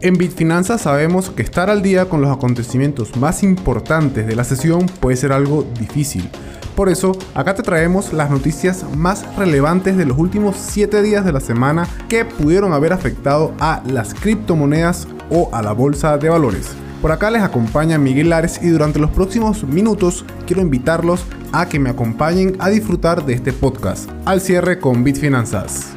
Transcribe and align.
En 0.00 0.18
Bitfinanzas 0.18 0.82
sabemos 0.82 1.30
que 1.30 1.42
estar 1.42 1.70
al 1.70 1.82
día 1.82 2.06
con 2.06 2.20
los 2.20 2.30
acontecimientos 2.30 3.16
más 3.16 3.42
importantes 3.42 4.26
de 4.26 4.36
la 4.36 4.44
sesión 4.44 4.86
puede 5.00 5.16
ser 5.16 5.32
algo 5.32 5.66
difícil. 5.78 6.28
Por 6.74 6.88
eso, 6.88 7.12
acá 7.34 7.54
te 7.54 7.62
traemos 7.62 8.12
las 8.12 8.30
noticias 8.30 8.84
más 8.96 9.24
relevantes 9.36 9.96
de 9.96 10.06
los 10.06 10.18
últimos 10.18 10.56
7 10.56 11.02
días 11.02 11.24
de 11.24 11.32
la 11.32 11.40
semana 11.40 11.88
que 12.08 12.24
pudieron 12.24 12.72
haber 12.72 12.92
afectado 12.92 13.54
a 13.60 13.82
las 13.86 14.12
criptomonedas 14.12 15.06
o 15.30 15.48
a 15.52 15.62
la 15.62 15.72
bolsa 15.72 16.18
de 16.18 16.28
valores. 16.28 16.70
Por 17.00 17.12
acá 17.12 17.30
les 17.30 17.42
acompaña 17.42 17.98
Miguel 17.98 18.30
Lares 18.30 18.60
y 18.62 18.68
durante 18.68 18.98
los 18.98 19.10
próximos 19.10 19.62
minutos 19.64 20.24
quiero 20.46 20.62
invitarlos 20.62 21.24
a 21.52 21.68
que 21.68 21.78
me 21.78 21.90
acompañen 21.90 22.56
a 22.58 22.70
disfrutar 22.70 23.24
de 23.24 23.34
este 23.34 23.52
podcast. 23.52 24.10
Al 24.24 24.40
cierre 24.40 24.80
con 24.80 25.04
Bitfinanzas. 25.04 25.94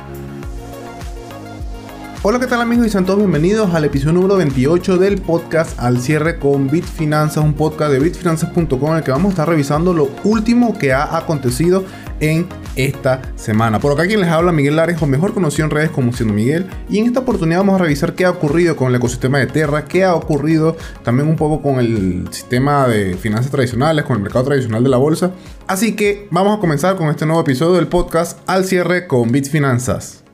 Hola, 2.30 2.42
¿qué 2.42 2.48
tal 2.48 2.60
amigos? 2.60 2.86
Y 2.86 2.90
sean 2.90 3.06
bienvenidos 3.06 3.74
al 3.74 3.86
episodio 3.86 4.12
número 4.12 4.36
28 4.36 4.98
del 4.98 5.22
podcast 5.22 5.80
Al 5.80 6.02
cierre 6.02 6.40
con 6.40 6.70
Bitfinanzas, 6.70 7.42
un 7.42 7.54
podcast 7.54 7.94
de 7.94 8.00
bitfinanzas.com 8.00 8.92
en 8.92 8.98
el 8.98 9.04
que 9.04 9.12
vamos 9.12 9.28
a 9.28 9.30
estar 9.30 9.48
revisando 9.48 9.94
lo 9.94 10.10
último 10.26 10.78
que 10.78 10.92
ha 10.92 11.16
acontecido 11.16 11.86
en 12.20 12.46
esta 12.76 13.22
semana. 13.38 13.80
Por 13.80 13.94
acá 13.94 14.06
quien 14.08 14.20
les 14.20 14.28
habla 14.28 14.52
Miguel 14.52 14.76
Lares, 14.76 15.02
o 15.02 15.08
mejor 15.08 15.34
conocido 15.34 15.64
en 15.68 15.72
redes 15.72 15.90
como 15.90 16.12
siendo 16.12 16.34
Miguel, 16.34 16.68
y 16.90 17.00
en 17.00 17.06
esta 17.06 17.22
oportunidad 17.22 17.60
vamos 17.60 17.80
a 17.80 17.84
revisar 17.86 18.14
qué 18.14 18.26
ha 18.26 18.32
ocurrido 18.32 18.76
con 18.76 18.90
el 18.90 18.96
ecosistema 18.96 19.40
de 19.40 19.48
Terra, 19.48 19.86
qué 19.86 20.04
ha 20.04 20.14
ocurrido 20.14 20.76
también 21.06 21.30
un 21.30 21.38
poco 21.38 21.62
con 21.62 21.80
el 21.80 22.28
sistema 22.32 22.90
de 22.90 23.16
finanzas 23.16 23.52
tradicionales, 23.52 24.04
con 24.04 24.18
el 24.18 24.24
mercado 24.24 24.44
tradicional 24.44 24.84
de 24.84 24.90
la 24.90 24.98
bolsa. 24.98 25.32
Así 25.66 25.96
que 25.96 26.28
vamos 26.32 26.58
a 26.58 26.60
comenzar 26.60 26.98
con 26.98 27.08
este 27.08 27.26
nuevo 27.26 27.40
episodio 27.40 27.76
del 27.76 27.88
podcast 27.88 28.38
Al 28.48 28.66
cierre 28.66 29.08
con 29.08 29.32
Bitfinanzas. 29.32 30.27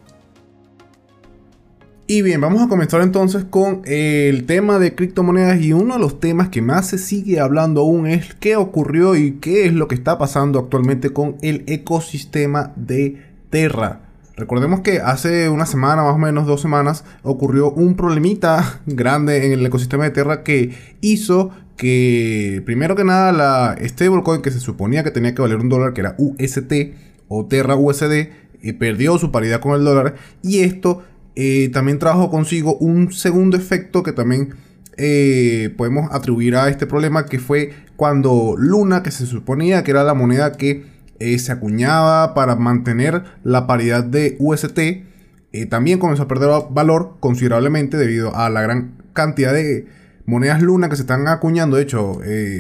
Y 2.05 2.21
bien, 2.21 2.41
vamos 2.41 2.61
a 2.61 2.67
comenzar 2.67 3.01
entonces 3.01 3.45
con 3.45 3.81
el 3.85 4.45
tema 4.45 4.77
de 4.77 4.93
criptomonedas 4.93 5.61
y 5.61 5.71
uno 5.71 5.93
de 5.93 6.01
los 6.01 6.19
temas 6.19 6.49
que 6.49 6.61
más 6.61 6.89
se 6.89 6.97
sigue 6.97 7.39
hablando 7.39 7.79
aún 7.79 8.07
es 8.07 8.33
qué 8.33 8.57
ocurrió 8.57 9.15
y 9.15 9.35
qué 9.39 9.67
es 9.67 9.73
lo 9.73 9.87
que 9.87 9.95
está 9.95 10.17
pasando 10.17 10.59
actualmente 10.59 11.11
con 11.11 11.37
el 11.41 11.63
ecosistema 11.65 12.73
de 12.75 13.21
Terra. 13.49 14.01
Recordemos 14.35 14.81
que 14.81 14.99
hace 14.99 15.47
una 15.47 15.65
semana, 15.65 16.03
más 16.03 16.15
o 16.15 16.17
menos 16.17 16.45
dos 16.45 16.59
semanas, 16.59 17.05
ocurrió 17.21 17.71
un 17.71 17.95
problemita 17.95 18.81
grande 18.85 19.45
en 19.45 19.53
el 19.53 19.65
ecosistema 19.65 20.03
de 20.03 20.11
Terra 20.11 20.43
que 20.43 20.71
hizo 20.99 21.51
que, 21.77 22.61
primero 22.65 22.97
que 22.97 23.05
nada, 23.05 23.31
la 23.31 23.77
stablecoin 23.87 24.41
que 24.41 24.51
se 24.51 24.59
suponía 24.59 25.05
que 25.05 25.11
tenía 25.11 25.33
que 25.33 25.41
valer 25.41 25.59
un 25.59 25.69
dólar, 25.69 25.93
que 25.93 26.01
era 26.01 26.15
UST 26.17 26.73
o 27.29 27.45
Terra 27.45 27.77
USD, 27.77 28.11
eh, 28.65 28.73
perdió 28.73 29.17
su 29.17 29.31
paridad 29.31 29.61
con 29.61 29.73
el 29.73 29.85
dólar 29.85 30.15
y 30.41 30.59
esto 30.59 31.03
eh, 31.35 31.69
también 31.73 31.99
trajo 31.99 32.29
consigo 32.29 32.77
un 32.77 33.11
segundo 33.11 33.57
efecto 33.57 34.03
que 34.03 34.11
también 34.11 34.55
eh, 34.97 35.73
podemos 35.77 36.11
atribuir 36.11 36.55
a 36.55 36.69
este 36.69 36.85
problema, 36.85 37.25
que 37.25 37.39
fue 37.39 37.71
cuando 37.95 38.55
Luna, 38.57 39.01
que 39.03 39.11
se 39.11 39.25
suponía 39.25 39.83
que 39.83 39.91
era 39.91 40.03
la 40.03 40.13
moneda 40.13 40.51
que 40.51 40.85
eh, 41.19 41.39
se 41.39 41.51
acuñaba 41.51 42.33
para 42.33 42.55
mantener 42.55 43.23
la 43.43 43.65
paridad 43.67 44.03
de 44.03 44.35
UST, 44.39 44.79
también 45.69 45.99
comenzó 45.99 46.23
a 46.23 46.27
perder 46.27 46.49
valor 46.71 47.17
considerablemente 47.19 47.95
debido 47.95 48.35
a 48.35 48.49
la 48.49 48.63
gran 48.63 48.95
cantidad 49.13 49.53
de 49.53 49.85
monedas 50.25 50.63
Luna 50.63 50.89
que 50.89 50.95
se 50.95 51.03
están 51.03 51.27
acuñando. 51.27 51.77
De 51.77 51.83
hecho, 51.83 52.17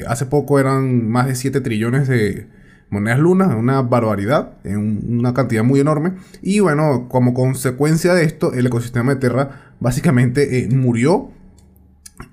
hace 0.07 0.27
poco 0.27 0.59
eran 0.59 1.09
más 1.09 1.25
de 1.25 1.33
7 1.33 1.59
trillones 1.61 2.07
de, 2.07 2.45
monedas 2.93 3.19
lunas, 3.19 3.53
una 3.53 3.81
barbaridad, 3.81 4.53
en 4.63 5.19
una 5.19 5.33
cantidad 5.33 5.63
muy 5.63 5.79
enorme. 5.79 6.13
Y 6.41 6.59
bueno, 6.59 7.07
como 7.09 7.33
consecuencia 7.33 8.13
de 8.13 8.23
esto, 8.23 8.53
el 8.53 8.67
ecosistema 8.67 9.15
de 9.15 9.19
Terra 9.19 9.73
básicamente 9.79 10.59
eh, 10.59 10.69
murió. 10.69 11.31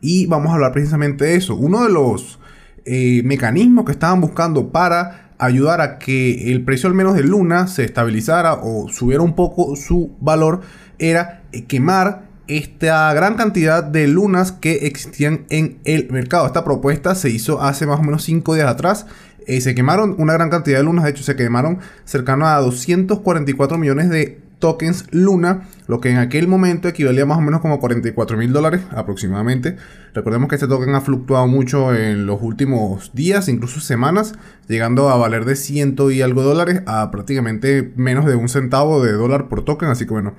Y 0.00 0.27
vamos 0.27 0.50
a 0.50 0.55
hablar 0.55 0.72
precisamente 0.72 1.25
de 1.25 1.34
eso. 1.34 1.56
Uno 1.56 1.83
de 1.83 1.91
los 1.91 2.38
eh, 2.84 3.22
mecanismos 3.25 3.84
que 3.86 3.92
estaban 3.92 4.20
buscando 4.20 4.70
para 4.70 5.32
ayudar 5.38 5.81
a 5.81 5.98
que 5.98 6.53
el 6.53 6.62
precio 6.65 6.88
al 6.88 6.94
menos 6.94 7.15
de 7.15 7.25
Luna 7.25 7.66
se 7.66 7.84
estabilizara 7.84 8.54
o 8.54 8.88
subiera 8.91 9.22
un 9.22 9.34
poco 9.34 9.75
su 9.75 10.15
valor 10.21 10.60
era 10.98 11.42
eh, 11.53 11.65
quemar 11.65 12.28
esta 12.50 13.12
gran 13.15 13.37
cantidad 13.37 13.84
de 13.84 14.09
lunas 14.09 14.50
que 14.50 14.87
existían 14.87 15.47
en 15.50 15.78
el 15.84 16.10
mercado. 16.10 16.47
Esta 16.47 16.65
propuesta 16.65 17.15
se 17.15 17.31
hizo 17.31 17.62
hace 17.62 17.87
más 17.87 18.00
o 18.00 18.03
menos 18.03 18.25
5 18.25 18.54
días 18.54 18.66
atrás 18.66 19.06
eh, 19.47 19.61
se 19.61 19.75
quemaron 19.75 20.15
una 20.19 20.33
gran 20.33 20.51
cantidad 20.51 20.78
de 20.78 20.84
lunas, 20.84 21.05
de 21.05 21.11
hecho 21.11 21.23
se 21.23 21.37
quemaron 21.37 21.78
cercano 22.05 22.47
a 22.47 22.59
244 22.59 23.78
millones 23.78 24.11
de 24.11 24.41
tokens 24.61 25.06
Luna, 25.11 25.69
lo 25.89 26.01
que 26.01 26.11
en 26.11 26.19
aquel 26.19 26.47
momento 26.47 26.87
equivalía 26.87 27.27
más 27.27 27.39
o 27.39 27.41
menos 27.41 27.61
como 27.61 27.81
44 27.81 28.37
mil 28.37 28.53
dólares 28.53 28.83
aproximadamente. 28.91 29.77
Recordemos 30.15 30.49
que 30.49 30.55
este 30.55 30.69
token 30.69 30.95
ha 30.95 31.01
fluctuado 31.01 31.49
mucho 31.49 31.95
en 31.95 32.27
los 32.27 32.41
últimos 32.41 33.12
días, 33.12 33.49
incluso 33.49 33.81
semanas, 33.81 34.34
llegando 34.69 35.09
a 35.09 35.17
valer 35.17 35.45
de 35.45 35.57
ciento 35.57 36.12
y 36.12 36.22
algo 36.22 36.43
dólares 36.43 36.83
a 36.87 37.11
prácticamente 37.11 37.93
menos 37.97 38.27
de 38.27 38.37
un 38.37 38.49
centavo 38.49 39.03
de 39.03 39.12
dólar 39.12 39.49
por 39.49 39.65
token, 39.65 39.89
así 39.89 40.05
que 40.05 40.12
bueno. 40.12 40.34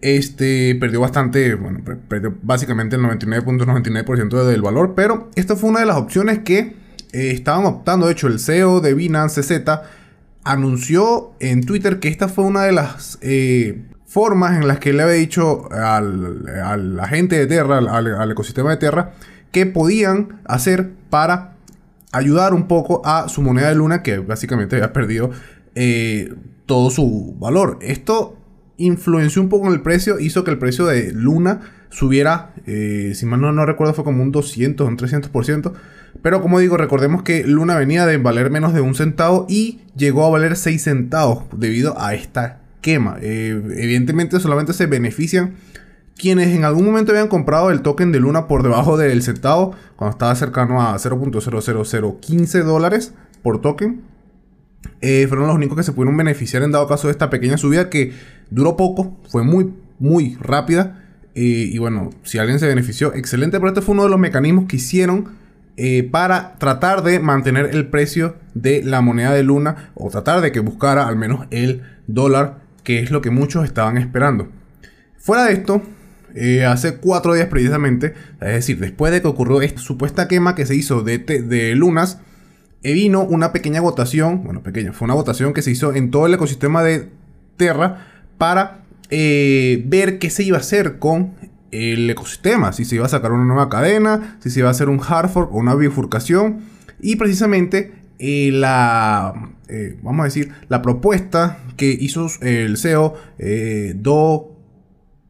Este 0.00 0.74
perdió 0.80 1.00
bastante, 1.00 1.54
bueno, 1.54 1.80
perdió 2.08 2.34
básicamente 2.42 2.96
el 2.96 3.02
99.99% 3.02 4.44
del 4.44 4.62
valor, 4.62 4.94
pero 4.96 5.30
esta 5.36 5.54
fue 5.54 5.70
una 5.70 5.80
de 5.80 5.86
las 5.86 5.96
opciones 5.96 6.40
que 6.40 6.74
eh, 7.14 7.30
estaban 7.30 7.64
optando, 7.64 8.06
de 8.06 8.12
hecho 8.12 8.26
el 8.26 8.40
CEO 8.40 8.80
de 8.80 8.92
Binance 8.92 9.42
Z 9.44 9.84
anunció 10.42 11.32
en 11.38 11.64
Twitter 11.64 12.00
que 12.00 12.08
esta 12.08 12.26
fue 12.28 12.44
una 12.44 12.64
de 12.64 12.72
las 12.72 13.18
eh, 13.22 13.84
formas 14.04 14.56
en 14.60 14.66
las 14.66 14.80
que 14.80 14.92
le 14.92 15.04
había 15.04 15.14
dicho 15.14 15.70
al, 15.72 16.48
a 16.48 16.76
la 16.76 17.06
gente 17.06 17.38
de 17.38 17.46
Terra, 17.46 17.78
al, 17.78 18.30
ecosistema 18.32 18.70
de 18.70 18.78
Terra, 18.78 19.12
que 19.52 19.64
podían 19.64 20.40
hacer 20.44 20.90
para 21.08 21.54
ayudar 22.10 22.52
un 22.52 22.66
poco 22.66 23.00
a 23.04 23.28
su 23.28 23.42
moneda 23.42 23.68
de 23.68 23.76
luna 23.76 24.02
que 24.02 24.18
básicamente 24.18 24.74
había 24.74 24.92
perdido 24.92 25.30
eh, 25.76 26.34
todo 26.66 26.90
su 26.90 27.36
valor. 27.38 27.78
Esto 27.80 28.36
influenció 28.76 29.42
un 29.42 29.48
poco 29.48 29.66
en 29.66 29.72
el 29.72 29.80
precio, 29.80 30.18
hizo 30.18 30.44
que 30.44 30.50
el 30.50 30.58
precio 30.58 30.86
de 30.86 31.12
luna 31.12 31.60
subiera, 31.90 32.52
si 32.66 33.26
mal 33.26 33.40
no, 33.40 33.52
no 33.52 33.66
recuerdo, 33.66 33.94
fue 33.94 34.04
como 34.04 34.22
un 34.22 34.32
200, 34.32 34.88
un 34.88 34.96
300%. 34.96 35.72
Pero 36.22 36.40
como 36.40 36.58
digo, 36.58 36.76
recordemos 36.76 37.22
que 37.22 37.44
Luna 37.44 37.76
venía 37.76 38.06
de 38.06 38.18
valer 38.18 38.50
menos 38.50 38.72
de 38.72 38.80
un 38.80 38.94
centavo 38.94 39.46
y 39.48 39.80
llegó 39.96 40.24
a 40.24 40.30
valer 40.30 40.56
6 40.56 40.82
centavos 40.82 41.44
debido 41.56 42.00
a 42.00 42.14
esta 42.14 42.60
quema. 42.80 43.16
Eh, 43.20 43.60
evidentemente 43.76 44.38
solamente 44.40 44.72
se 44.72 44.86
benefician 44.86 45.54
quienes 46.16 46.54
en 46.54 46.64
algún 46.64 46.84
momento 46.84 47.12
habían 47.12 47.28
comprado 47.28 47.70
el 47.70 47.82
token 47.82 48.12
de 48.12 48.20
Luna 48.20 48.46
por 48.46 48.62
debajo 48.62 48.96
del 48.96 49.22
centavo, 49.22 49.74
cuando 49.96 50.12
estaba 50.12 50.34
cercano 50.36 50.80
a 50.80 50.94
0.00015 50.94 52.62
dólares 52.62 53.12
por 53.42 53.60
token. 53.60 54.02
Eh, 55.00 55.26
fueron 55.28 55.46
los 55.46 55.56
únicos 55.56 55.76
que 55.76 55.82
se 55.82 55.92
pudieron 55.92 56.16
beneficiar 56.16 56.62
en 56.62 56.72
dado 56.72 56.86
caso 56.86 57.08
de 57.08 57.12
esta 57.12 57.30
pequeña 57.30 57.58
subida 57.58 57.90
que 57.90 58.12
duró 58.50 58.76
poco, 58.76 59.18
fue 59.28 59.42
muy, 59.42 59.72
muy 59.98 60.36
rápida. 60.40 61.04
Eh, 61.34 61.70
y 61.72 61.78
bueno, 61.78 62.10
si 62.22 62.38
alguien 62.38 62.58
se 62.58 62.66
benefició, 62.66 63.14
excelente, 63.14 63.58
pero 63.58 63.68
este 63.68 63.82
fue 63.82 63.94
uno 63.94 64.04
de 64.04 64.10
los 64.10 64.18
mecanismos 64.18 64.66
que 64.66 64.76
hicieron 64.76 65.36
eh, 65.76 66.08
para 66.10 66.54
tratar 66.58 67.02
de 67.02 67.18
mantener 67.18 67.70
el 67.74 67.88
precio 67.88 68.36
de 68.54 68.82
la 68.84 69.00
moneda 69.00 69.32
de 69.32 69.42
Luna 69.42 69.90
o 69.94 70.10
tratar 70.10 70.40
de 70.40 70.52
que 70.52 70.60
buscara 70.60 71.08
al 71.08 71.16
menos 71.16 71.46
el 71.50 71.82
dólar, 72.06 72.60
que 72.84 73.00
es 73.00 73.10
lo 73.10 73.20
que 73.20 73.30
muchos 73.30 73.64
estaban 73.64 73.96
esperando. 73.96 74.48
Fuera 75.18 75.46
de 75.46 75.54
esto, 75.54 75.82
hace 76.68 76.96
cuatro 76.98 77.34
días 77.34 77.48
precisamente, 77.48 78.14
es 78.40 78.52
decir, 78.52 78.78
después 78.78 79.12
de 79.12 79.22
que 79.22 79.28
ocurrió 79.28 79.62
esta 79.62 79.80
supuesta 79.80 80.28
quema 80.28 80.54
que 80.54 80.66
se 80.66 80.76
hizo 80.76 81.02
de, 81.02 81.18
de 81.18 81.74
lunas, 81.74 82.20
vino 82.92 83.22
una 83.22 83.52
pequeña 83.52 83.80
votación, 83.80 84.44
bueno, 84.44 84.62
pequeña, 84.62 84.92
fue 84.92 85.06
una 85.06 85.14
votación 85.14 85.54
que 85.54 85.62
se 85.62 85.70
hizo 85.70 85.94
en 85.94 86.10
todo 86.10 86.26
el 86.26 86.34
ecosistema 86.34 86.82
de 86.82 87.08
Terra 87.56 88.06
para 88.38 88.80
ver 89.10 90.18
qué 90.18 90.28
se 90.28 90.42
iba 90.42 90.56
a 90.56 90.60
hacer 90.60 90.98
con 90.98 91.34
el 91.74 92.08
ecosistema, 92.08 92.72
si 92.72 92.84
se 92.84 92.96
iba 92.96 93.06
a 93.06 93.08
sacar 93.08 93.32
una 93.32 93.44
nueva 93.44 93.68
cadena, 93.68 94.38
si 94.40 94.50
se 94.50 94.60
iba 94.60 94.68
a 94.68 94.70
hacer 94.70 94.88
un 94.88 95.00
hard 95.06 95.28
fork 95.28 95.52
o 95.52 95.58
una 95.58 95.74
bifurcación. 95.74 96.60
Y 97.00 97.16
precisamente 97.16 97.92
eh, 98.18 98.50
la, 98.52 99.52
eh, 99.68 99.98
vamos 100.02 100.22
a 100.22 100.24
decir, 100.24 100.52
la 100.68 100.82
propuesta 100.82 101.58
que 101.76 101.86
hizo 101.86 102.28
el 102.42 102.76
CEO 102.76 103.14
eh, 103.38 103.94
Do 103.96 104.56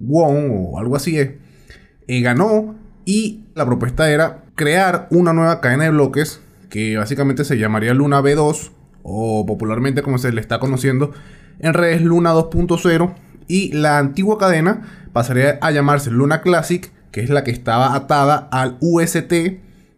Wong 0.01 0.51
o 0.51 0.79
algo 0.79 0.97
así 0.97 1.19
ganó 2.07 2.75
y 3.07 3.45
la 3.55 3.65
propuesta 3.65 4.11
era 4.11 4.45
crear 4.55 5.09
una 5.11 5.33
nueva 5.33 5.63
cadena 5.63 5.85
de 5.85 5.91
bloques 5.91 6.41
que 6.75 6.97
básicamente 6.97 7.45
se 7.45 7.57
llamaría 7.57 7.95
Luna 7.95 8.21
B2 8.21 8.73
o 9.05 9.47
popularmente 9.47 10.03
como 10.03 10.19
se 10.19 10.33
le 10.33 10.41
está 10.41 10.59
conociendo 10.59 11.13
en 11.61 11.73
redes 11.73 12.03
Luna 12.03 12.35
2.0 12.35 13.15
y 13.47 13.71
la 13.71 13.99
antigua 13.99 14.39
cadena 14.39 14.83
pasaría 15.13 15.61
a 15.61 15.71
llamarse 15.71 16.11
Luna 16.11 16.41
Classic, 16.43 16.91
que 17.13 17.21
es 17.21 17.31
la 17.31 17.45
que 17.45 17.53
estaba 17.53 17.95
atada 17.95 18.49
al 18.51 18.77
UST. 18.81 19.33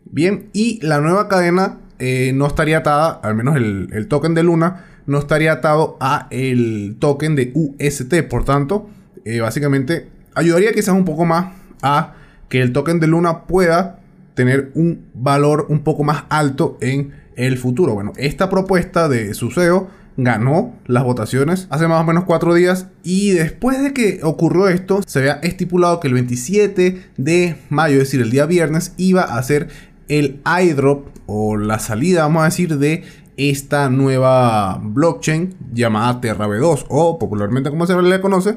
Bien, 0.05 0.51
y 0.53 0.79
la 0.83 1.01
nueva 1.01 1.29
cadena 1.29 1.79
eh, 1.99 2.33
no 2.35 2.47
estaría 2.47 2.77
atada, 2.77 3.21
al 3.23 3.35
menos 3.35 3.57
el, 3.57 4.07
token 4.07 4.35
de 4.35 4.43
Luna, 4.43 4.85
no 5.07 5.19
estaría 5.19 5.53
atado 5.53 5.97
a 5.99 6.27
el 6.31 6.99
token 6.99 7.37
de 7.37 7.53
UST. 7.55 8.23
Por 8.29 8.45
tanto, 8.45 8.91
eh, 9.25 9.41
básicamente 9.41 10.11
ayudaría 10.35 10.75
quizás 10.75 10.95
un 10.95 11.07
poco 11.07 11.25
más 11.25 11.55
a 11.81 12.17
que 12.51 12.61
el 12.61 12.75
token 12.75 13.01
de 13.01 13.07
Luna 13.07 13.45
pueda 13.45 14.01
tener 14.37 14.71
un 14.75 15.07
valor 15.15 15.67
un 15.71 15.81
poco 15.81 16.05
más 16.05 16.25
alto 16.29 16.79
en 16.81 17.13
el 17.35 17.59
futuro. 17.59 17.95
Bueno, 17.95 18.13
esta 18.17 18.49
propuesta 18.49 19.09
de 19.09 19.35
su 19.35 19.51
CEO 19.51 19.89
ganó 20.19 20.75
las 20.87 21.05
votaciones 21.05 21.67
hace 21.71 21.89
más 21.89 22.01
o 22.01 22.05
menos 22.05 22.25
cuatro 22.25 22.55
días 22.55 22.87
y 23.03 23.31
después 23.31 23.83
de 23.83 23.93
que 23.93 24.21
ocurrió 24.23 24.69
esto 24.69 25.01
se 25.07 25.19
había 25.19 25.33
estipulado 25.35 26.01
que 26.01 26.09
el 26.09 26.15
27 26.15 27.03
de 27.17 27.57
mayo, 27.71 27.95
es 27.95 28.05
decir, 28.05 28.21
el 28.21 28.31
día 28.31 28.47
viernes, 28.47 28.95
iba 28.99 29.23
a 29.23 29.43
ser 29.43 29.69
el 30.09 30.41
iDrop 30.63 31.09
o 31.27 31.57
la 31.57 31.79
salida, 31.79 32.23
vamos 32.23 32.43
a 32.43 32.47
decir, 32.47 32.79
de 32.79 33.05
esta 33.37 33.91
nueva 33.91 34.81
blockchain 34.83 35.55
llamada 35.73 36.21
Terra 36.21 36.47
V2 36.47 36.87
o 36.89 37.19
popularmente 37.19 37.71
como 37.71 37.87
se 37.87 38.01
le 38.01 38.21
conoce, 38.21 38.57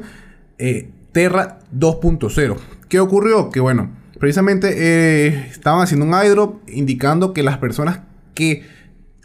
eh, 0.58 0.90
Terra 1.14 1.60
2.0. 1.74 2.56
¿Qué 2.88 3.00
ocurrió? 3.00 3.50
Que 3.50 3.60
bueno, 3.60 3.92
precisamente 4.20 4.76
eh, 4.78 5.48
estaban 5.50 5.82
haciendo 5.82 6.06
un 6.06 6.14
iDrop 6.14 6.62
indicando 6.70 7.34
que 7.34 7.44
las 7.44 7.58
personas 7.58 8.02
que 8.34 8.64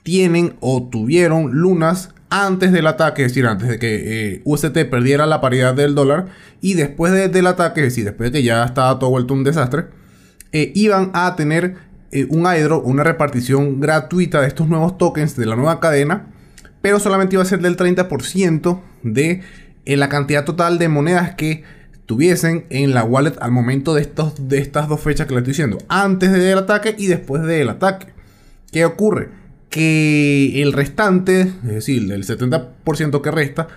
tienen 0.03 0.55
o 0.61 0.89
tuvieron 0.91 1.53
lunas 1.53 2.15
antes 2.31 2.73
del 2.73 2.87
ataque, 2.87 3.25
es 3.25 3.33
decir, 3.33 3.47
antes 3.47 3.69
de 3.69 3.79
que 3.79 4.35
eh, 4.35 4.43
UST 4.45 4.77
perdiera 4.91 5.27
la 5.27 5.41
paridad 5.41 5.75
del 5.75 5.95
dólar 5.95 6.27
y 6.61 6.75
después 6.75 7.13
del 7.13 7.47
ataque, 7.47 7.81
es 7.81 7.87
decir, 7.89 8.05
después 8.05 8.33
de 8.33 8.39
que 8.39 8.45
ya 8.45 8.65
estaba 8.65 8.99
todo 8.99 9.11
vuelto 9.11 9.35
un 9.35 9.45
desastre, 9.45 9.87
iban 10.53 11.11
a 11.15 11.35
tener 11.35 11.77
eh, 12.15 12.29
un 12.31 12.47
airdrop, 12.47 12.87
una 12.87 13.03
repartición 13.03 13.81
gratuita 13.81 14.41
de 14.41 14.47
estos 14.47 14.69
nuevos 14.69 14.97
tokens 14.99 15.35
de 15.35 15.47
la 15.47 15.57
nueva 15.57 15.81
cadena, 15.81 16.29
pero 16.81 17.01
solamente 17.01 17.35
iba 17.35 17.43
a 17.43 17.47
ser 17.47 17.61
del 17.61 17.77
30% 17.77 18.81
de 19.03 19.43
eh, 19.85 19.97
la 19.97 20.09
cantidad 20.09 20.45
total 20.45 20.79
de 20.79 20.89
monedas 20.89 21.35
que 21.35 21.65
tuviesen 22.07 22.67
en 22.71 22.95
la 22.95 23.05
wallet 23.05 23.37
al 23.41 23.51
momento 23.51 23.95
de, 23.95 24.09
de 24.39 24.59
estas 24.59 24.89
dos 24.89 25.01
fechas 25.01 25.27
que 25.27 25.35
le 25.35 25.41
estoy 25.41 25.53
diciendo, 25.53 25.79
antes 25.89 26.33
del 26.33 26.59
ataque 26.59 26.95
y 26.99 27.07
después 27.07 27.43
del 27.43 27.69
ataque. 27.69 28.09
¿Qué 28.71 28.85
ocurre? 28.85 29.31
Que 29.71 30.63
el 30.63 30.73
restante, 30.73 31.43
es 31.43 31.63
decir, 31.63 32.11
el 32.13 32.25
70% 32.25 33.21
que 33.21 33.31
resta, 33.31 33.69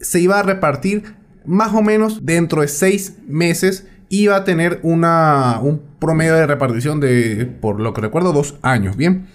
se 0.00 0.20
iba 0.20 0.38
a 0.38 0.42
repartir 0.42 1.14
más 1.44 1.74
o 1.74 1.82
menos 1.82 2.24
dentro 2.26 2.62
de 2.62 2.68
6 2.68 3.18
meses 3.28 3.86
iba 4.08 4.36
a 4.36 4.44
tener 4.44 4.80
una, 4.82 5.58
un 5.60 5.82
promedio 5.98 6.34
de 6.34 6.46
repartición 6.46 7.00
de, 7.00 7.46
por 7.60 7.80
lo 7.80 7.92
que 7.92 8.00
recuerdo, 8.00 8.32
dos 8.32 8.56
años. 8.62 8.96
Bien, 8.96 9.26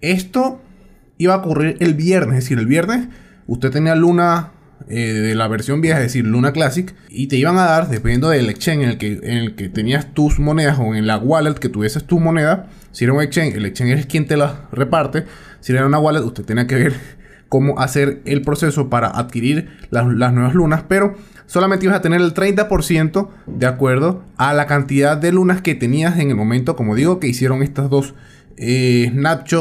esto 0.00 0.60
iba 1.18 1.34
a 1.34 1.38
ocurrir 1.38 1.76
el 1.80 1.94
viernes, 1.94 2.38
es 2.38 2.44
decir, 2.44 2.58
el 2.58 2.66
viernes 2.66 3.08
usted 3.46 3.70
tenía 3.70 3.94
Luna 3.94 4.52
eh, 4.88 5.12
de 5.12 5.34
la 5.34 5.48
versión 5.48 5.80
vieja, 5.80 5.98
es 5.98 6.04
decir, 6.04 6.24
Luna 6.24 6.52
Classic, 6.52 6.94
y 7.08 7.26
te 7.26 7.36
iban 7.36 7.56
a 7.58 7.64
dar, 7.64 7.88
dependiendo 7.88 8.28
del 8.28 8.48
exchange 8.48 8.82
en 8.82 8.88
el, 8.90 8.98
que, 8.98 9.12
en 9.22 9.38
el 9.38 9.54
que 9.54 9.68
tenías 9.68 10.14
tus 10.14 10.38
monedas 10.38 10.78
o 10.78 10.94
en 10.94 11.06
la 11.06 11.18
wallet 11.18 11.54
que 11.54 11.68
tuvieses 11.68 12.04
tu 12.04 12.20
moneda, 12.20 12.68
si 12.90 13.04
era 13.04 13.12
un 13.12 13.22
exchange, 13.22 13.56
el 13.56 13.66
exchange 13.66 13.98
es 13.98 14.06
quien 14.06 14.26
te 14.26 14.36
la 14.36 14.68
reparte, 14.72 15.24
si 15.60 15.72
era 15.72 15.86
una 15.86 15.98
wallet, 15.98 16.20
usted 16.20 16.44
tenía 16.44 16.66
que 16.66 16.76
ver 16.76 16.94
cómo 17.48 17.78
hacer 17.78 18.22
el 18.24 18.42
proceso 18.42 18.88
para 18.88 19.08
adquirir 19.08 19.70
las, 19.90 20.06
las 20.06 20.32
nuevas 20.32 20.54
lunas, 20.54 20.84
pero 20.88 21.16
solamente 21.46 21.84
ibas 21.84 21.98
a 21.98 22.02
tener 22.02 22.20
el 22.20 22.34
30% 22.34 23.28
de 23.46 23.66
acuerdo 23.66 24.24
a 24.36 24.54
la 24.54 24.66
cantidad 24.66 25.16
de 25.16 25.32
lunas 25.32 25.60
que 25.60 25.74
tenías 25.74 26.18
en 26.18 26.30
el 26.30 26.36
momento, 26.36 26.76
como 26.76 26.94
digo, 26.94 27.20
que 27.20 27.28
hicieron 27.28 27.62
estos 27.62 27.90
dos 27.90 28.14
eh, 28.56 29.12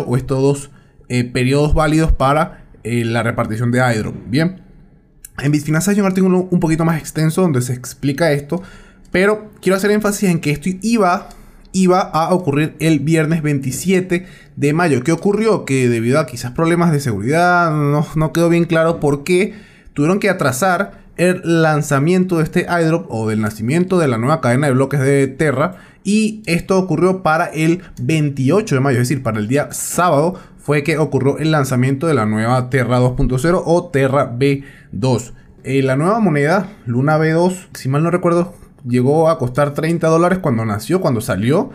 o 0.06 0.18
estos 0.18 0.42
dos 0.42 0.72
eh, 1.10 1.24
periodos 1.24 1.74
válidos 1.74 2.12
para 2.12 2.66
eh, 2.84 3.04
la 3.04 3.24
repartición 3.24 3.72
de 3.72 3.80
Hydro. 3.80 4.14
Bien, 4.28 4.62
en 5.42 5.52
Bitfinance 5.52 5.92
hay 5.92 6.00
un 6.00 6.06
artículo 6.06 6.48
un 6.50 6.60
poquito 6.60 6.86
más 6.86 7.00
extenso 7.00 7.42
donde 7.42 7.62
se 7.62 7.74
explica 7.74 8.32
esto, 8.32 8.62
pero 9.12 9.52
quiero 9.62 9.76
hacer 9.76 9.92
énfasis 9.92 10.30
en 10.30 10.40
que 10.40 10.52
esto 10.52 10.70
iba 10.82 11.30
iba 11.74 12.02
a 12.02 12.34
ocurrir 12.34 12.76
el 12.80 13.00
viernes 13.00 13.42
27 13.42 14.26
de 14.56 14.74
mayo. 14.74 15.04
¿Qué 15.04 15.12
ocurrió? 15.12 15.66
Que 15.66 15.90
debido 15.90 16.20
a 16.20 16.26
quizás 16.26 16.52
problemas 16.52 16.92
de 16.92 17.00
seguridad, 17.00 17.72
no, 17.72 18.06
no 18.16 18.34
quedó 18.34 18.50
bien 18.50 18.66
claro 18.66 19.00
por 19.00 19.24
qué 19.24 19.54
tuvieron 19.94 20.20
que 20.20 20.30
atrasar 20.30 21.02
el 21.18 21.42
lanzamiento 21.44 22.38
de 22.38 22.44
este 22.44 22.66
airdrop 22.68 23.06
o 23.10 23.30
del 23.30 23.42
nacimiento 23.42 24.00
de 24.00 24.08
la 24.08 24.18
nueva 24.18 24.42
cadena 24.42 24.68
de 24.68 24.74
bloques 24.74 25.00
de 25.00 25.28
Terra. 25.28 25.78
Y 26.04 26.42
esto 26.46 26.80
ocurrió 26.80 27.22
para 27.22 27.46
el 27.46 27.84
28 28.02 28.76
de 28.76 28.82
mayo, 28.82 29.00
es 29.00 29.08
decir, 29.08 29.24
para 29.24 29.40
el 29.40 29.48
día 29.48 29.72
sábado 29.72 30.40
fue 30.62 30.84
que 30.84 30.98
ocurrió 30.98 31.38
el 31.40 31.52
lanzamiento 31.52 32.08
de 32.08 32.14
la 32.14 32.26
nueva 32.26 32.70
Terra 32.70 33.00
2.0 33.00 33.64
o 33.66 33.90
Terra 33.90 34.32
B2. 34.38 35.34
Eh, 35.64 35.82
la 35.82 35.96
nueva 35.96 36.20
moneda, 36.20 36.70
Luna 36.86 37.18
B2, 37.18 37.70
si 37.74 37.90
mal 37.90 38.04
no 38.04 38.12
recuerdo, 38.12 38.54
llegó 38.88 39.30
a 39.30 39.38
costar 39.38 39.74
30 39.74 40.08
dólares 40.08 40.40
cuando 40.40 40.66
nació, 40.66 41.02
cuando 41.02 41.22
salió. 41.22 41.72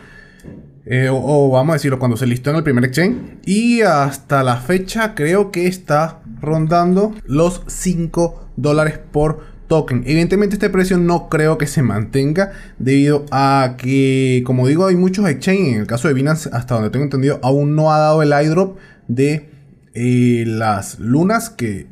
Eh, 0.85 1.09
o, 1.09 1.17
o, 1.17 1.50
vamos 1.50 1.73
a 1.73 1.75
decirlo, 1.75 1.99
cuando 1.99 2.17
se 2.17 2.27
listó 2.27 2.50
en 2.50 2.56
el 2.56 2.62
primer 2.62 2.85
exchange. 2.85 3.38
Y 3.44 3.83
hasta 3.83 4.44
la 4.44 4.56
fecha 4.56 5.15
creo 5.17 5.50
que 5.50 5.67
está 5.67 6.21
rondando 6.41 7.12
los 7.25 7.62
5 7.67 8.50
dólares 8.56 9.00
por 9.11 9.56
token. 9.69 10.03
Evidentemente 10.07 10.57
este 10.57 10.71
precio 10.71 10.99
no 10.99 11.29
creo 11.29 11.59
que 11.59 11.67
se 11.67 11.83
mantenga 11.83 12.53
debido 12.79 13.27
a 13.31 13.75
que, 13.79 14.43
como 14.47 14.67
digo, 14.67 14.87
hay 14.87 14.97
muchos 14.97 15.29
exchanges. 15.29 15.75
En 15.75 15.81
el 15.81 15.87
caso 15.87 16.09
de 16.09 16.15
Binance, 16.15 16.49
hasta 16.53 16.75
donde 16.75 16.91
tengo 16.91 17.05
entendido, 17.05 17.41
aún 17.43 17.75
no 17.75 17.93
ha 17.93 17.99
dado 17.99 18.23
el 18.23 18.33
iDrop 18.47 18.79
de 19.09 19.51
eh, 19.95 20.45
las 20.47 20.99
lunas 20.99 21.51
que 21.51 21.87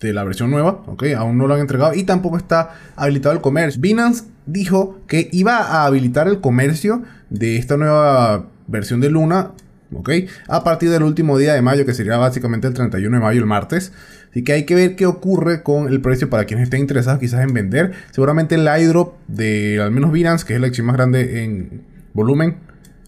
de 0.00 0.12
la 0.12 0.24
versión 0.24 0.50
nueva, 0.50 0.82
ok, 0.86 1.04
aún 1.16 1.38
no 1.38 1.46
lo 1.46 1.54
han 1.54 1.60
entregado 1.60 1.94
y 1.94 2.04
tampoco 2.04 2.36
está 2.36 2.74
habilitado 2.96 3.34
el 3.34 3.40
comercio. 3.40 3.80
Binance 3.80 4.24
dijo 4.44 5.00
que 5.06 5.28
iba 5.32 5.58
a 5.58 5.86
habilitar 5.86 6.28
el 6.28 6.40
comercio 6.40 7.02
de 7.30 7.56
esta 7.56 7.76
nueva 7.76 8.46
versión 8.66 9.00
de 9.00 9.10
Luna, 9.10 9.52
ok, 9.94 10.10
a 10.48 10.64
partir 10.64 10.90
del 10.90 11.02
último 11.02 11.38
día 11.38 11.54
de 11.54 11.62
mayo, 11.62 11.86
que 11.86 11.94
sería 11.94 12.16
básicamente 12.16 12.66
el 12.66 12.74
31 12.74 13.16
de 13.16 13.22
mayo, 13.22 13.40
el 13.40 13.46
martes. 13.46 13.92
Así 14.30 14.44
que 14.44 14.52
hay 14.52 14.64
que 14.64 14.74
ver 14.74 14.96
qué 14.96 15.06
ocurre 15.06 15.62
con 15.62 15.88
el 15.88 16.00
precio 16.00 16.28
para 16.28 16.44
quienes 16.44 16.64
estén 16.64 16.80
interesados 16.80 17.20
quizás 17.20 17.42
en 17.42 17.54
vender. 17.54 17.92
Seguramente 18.10 18.56
el 18.56 18.68
iDrop 18.68 19.14
de 19.28 19.80
al 19.80 19.90
menos 19.90 20.12
Binance, 20.12 20.44
que 20.44 20.54
es 20.54 20.60
la 20.60 20.66
exchange 20.66 20.86
más 20.86 20.96
grande 20.96 21.42
en 21.42 21.84
volumen 22.12 22.56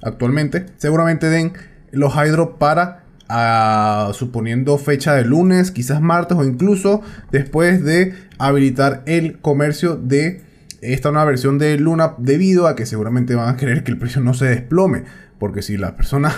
actualmente, 0.03 0.67
seguramente 0.77 1.29
den 1.29 1.53
los 1.91 2.15
iDrop 2.15 2.59
para 2.59 3.05
ah, 3.29 4.11
suponiendo 4.15 4.79
fecha 4.79 5.15
de 5.15 5.25
lunes, 5.25 5.71
quizás 5.71 6.01
martes 6.01 6.39
o 6.39 6.45
incluso 6.45 7.03
después 7.31 7.85
de 7.85 8.15
habilitar 8.39 9.03
el 9.07 9.39
comercio 9.41 9.97
de 9.97 10.43
esta 10.81 11.11
nueva 11.11 11.27
versión 11.27 11.59
de 11.59 11.77
Luna 11.77 12.15
debido 12.19 12.67
a 12.67 12.77
que 12.77 12.87
seguramente 12.87 13.35
van 13.35 13.49
a 13.49 13.57
querer 13.57 13.83
que 13.85 13.91
el 13.91 13.99
precio 13.99 14.21
no 14.21 14.35
se 14.35 14.47
desplome. 14.47 15.05
Porque 15.39 15.63
si 15.63 15.77
las 15.77 15.93
personas 15.93 16.35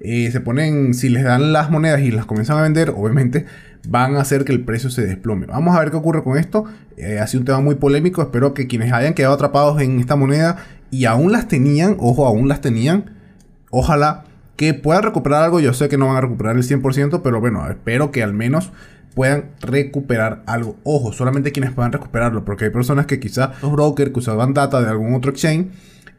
eh, 0.00 0.30
se 0.30 0.40
ponen, 0.40 0.94
si 0.94 1.08
les 1.08 1.24
dan 1.24 1.52
las 1.52 1.70
monedas 1.70 2.00
y 2.00 2.10
las 2.10 2.26
comienzan 2.26 2.58
a 2.58 2.62
vender, 2.62 2.90
obviamente 2.90 3.46
van 3.88 4.16
a 4.16 4.20
hacer 4.20 4.44
que 4.44 4.52
el 4.52 4.64
precio 4.64 4.90
se 4.90 5.06
desplome. 5.06 5.46
Vamos 5.46 5.76
a 5.76 5.80
ver 5.80 5.90
qué 5.90 5.96
ocurre 5.96 6.22
con 6.22 6.36
esto. 6.38 6.64
Eh, 6.96 7.18
ha 7.18 7.26
sido 7.26 7.40
un 7.40 7.46
tema 7.46 7.60
muy 7.60 7.76
polémico. 7.76 8.22
Espero 8.22 8.52
que 8.54 8.66
quienes 8.66 8.92
hayan 8.92 9.14
quedado 9.14 9.34
atrapados 9.34 9.80
en 9.80 10.00
esta 10.00 10.16
moneda 10.16 10.56
y 10.90 11.04
aún 11.04 11.32
las 11.32 11.48
tenían, 11.48 11.96
ojo, 11.98 12.26
aún 12.26 12.48
las 12.48 12.60
tenían, 12.60 13.10
ojalá 13.70 14.24
que 14.56 14.74
puedan 14.74 15.02
recuperar 15.02 15.42
algo. 15.44 15.60
Yo 15.60 15.72
sé 15.72 15.88
que 15.88 15.98
no 15.98 16.06
van 16.06 16.16
a 16.16 16.20
recuperar 16.20 16.56
el 16.56 16.62
100%, 16.62 17.20
pero 17.22 17.40
bueno, 17.40 17.68
espero 17.68 18.10
que 18.10 18.22
al 18.22 18.32
menos 18.32 18.72
puedan 19.14 19.46
recuperar 19.60 20.42
algo. 20.46 20.76
Ojo, 20.84 21.12
solamente 21.12 21.52
quienes 21.52 21.72
puedan 21.72 21.92
recuperarlo, 21.92 22.44
porque 22.44 22.66
hay 22.66 22.70
personas 22.70 23.06
que 23.06 23.18
quizás 23.18 23.62
los 23.62 23.72
brokers 23.72 24.12
que 24.12 24.18
usaban 24.18 24.52
data 24.52 24.80
de 24.80 24.88
algún 24.88 25.14
otro 25.14 25.30
exchange 25.30 25.68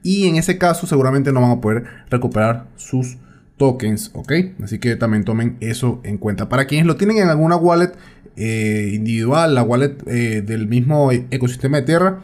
y 0.04 0.28
en 0.28 0.38
ese 0.38 0.58
caso 0.58 0.88
seguramente 0.88 1.32
no 1.32 1.42
van 1.42 1.52
a 1.52 1.62
poder 1.62 1.84
recuperar 2.10 2.66
sus 2.76 3.18
tokens, 3.58 4.12
¿ok? 4.14 4.32
Así 4.64 4.80
que 4.80 4.96
también 4.96 5.24
tomen 5.24 5.58
eso 5.60 6.00
en 6.04 6.18
cuenta. 6.18 6.48
Para 6.48 6.66
quienes 6.66 6.86
lo 6.86 6.96
tienen 6.96 7.18
en 7.18 7.30
alguna 7.30 7.56
wallet 7.56 7.94
eh, 8.36 8.92
individual, 8.94 9.56
la 9.56 9.64
wallet 9.64 9.98
eh, 10.08 10.42
del 10.46 10.68
mismo 10.68 11.12
ecosistema 11.12 11.78
de 11.78 11.84
Terra, 11.84 12.20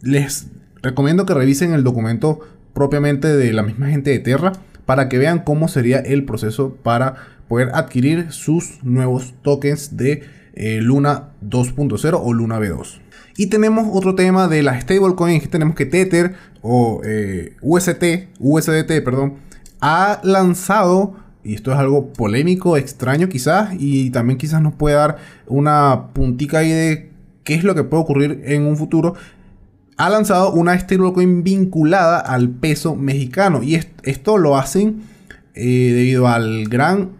les 0.00 0.48
recomiendo 0.82 1.26
que 1.26 1.34
revisen 1.34 1.72
el 1.72 1.84
documento 1.84 2.40
propiamente 2.72 3.28
de 3.28 3.52
la 3.52 3.62
misma 3.62 3.88
gente 3.88 4.10
de 4.10 4.18
Terra 4.18 4.52
para 4.86 5.08
que 5.08 5.18
vean 5.18 5.40
cómo 5.40 5.68
sería 5.68 5.98
el 5.98 6.24
proceso 6.24 6.76
para 6.82 7.16
poder 7.48 7.70
adquirir 7.74 8.32
sus 8.32 8.82
nuevos 8.82 9.34
tokens 9.42 9.96
de 9.96 10.24
eh, 10.54 10.80
Luna 10.80 11.30
2.0 11.44 12.20
o 12.22 12.32
Luna 12.32 12.58
B2. 12.58 13.00
Y 13.36 13.48
tenemos 13.48 13.88
otro 13.92 14.14
tema 14.14 14.48
de 14.48 14.62
las 14.62 14.82
stablecoins 14.82 15.42
que 15.42 15.48
tenemos 15.48 15.74
que 15.76 15.84
Tether 15.84 16.34
o 16.62 17.02
UST, 17.60 18.02
USDT, 18.38 19.04
perdón, 19.04 19.34
ha 19.80 20.20
lanzado, 20.22 21.14
y 21.44 21.54
esto 21.54 21.72
es 21.72 21.78
algo 21.78 22.12
polémico, 22.12 22.76
extraño 22.76 23.28
quizás, 23.28 23.70
y 23.78 24.10
también 24.10 24.38
quizás 24.38 24.62
nos 24.62 24.74
puede 24.74 24.96
dar 24.96 25.18
una 25.46 26.08
puntica 26.12 26.58
ahí 26.58 26.70
de 26.70 27.10
qué 27.44 27.54
es 27.54 27.64
lo 27.64 27.74
que 27.74 27.84
puede 27.84 28.02
ocurrir 28.02 28.42
en 28.44 28.62
un 28.66 28.76
futuro, 28.76 29.14
ha 29.96 30.10
lanzado 30.10 30.52
una 30.52 30.78
stablecoin 30.78 31.42
vinculada 31.42 32.18
al 32.18 32.50
peso 32.50 32.96
mexicano. 32.96 33.62
Y 33.62 33.80
esto 34.02 34.36
lo 34.36 34.56
hacen 34.56 35.02
eh, 35.54 35.92
debido 35.94 36.28
al 36.28 36.68
gran 36.68 37.12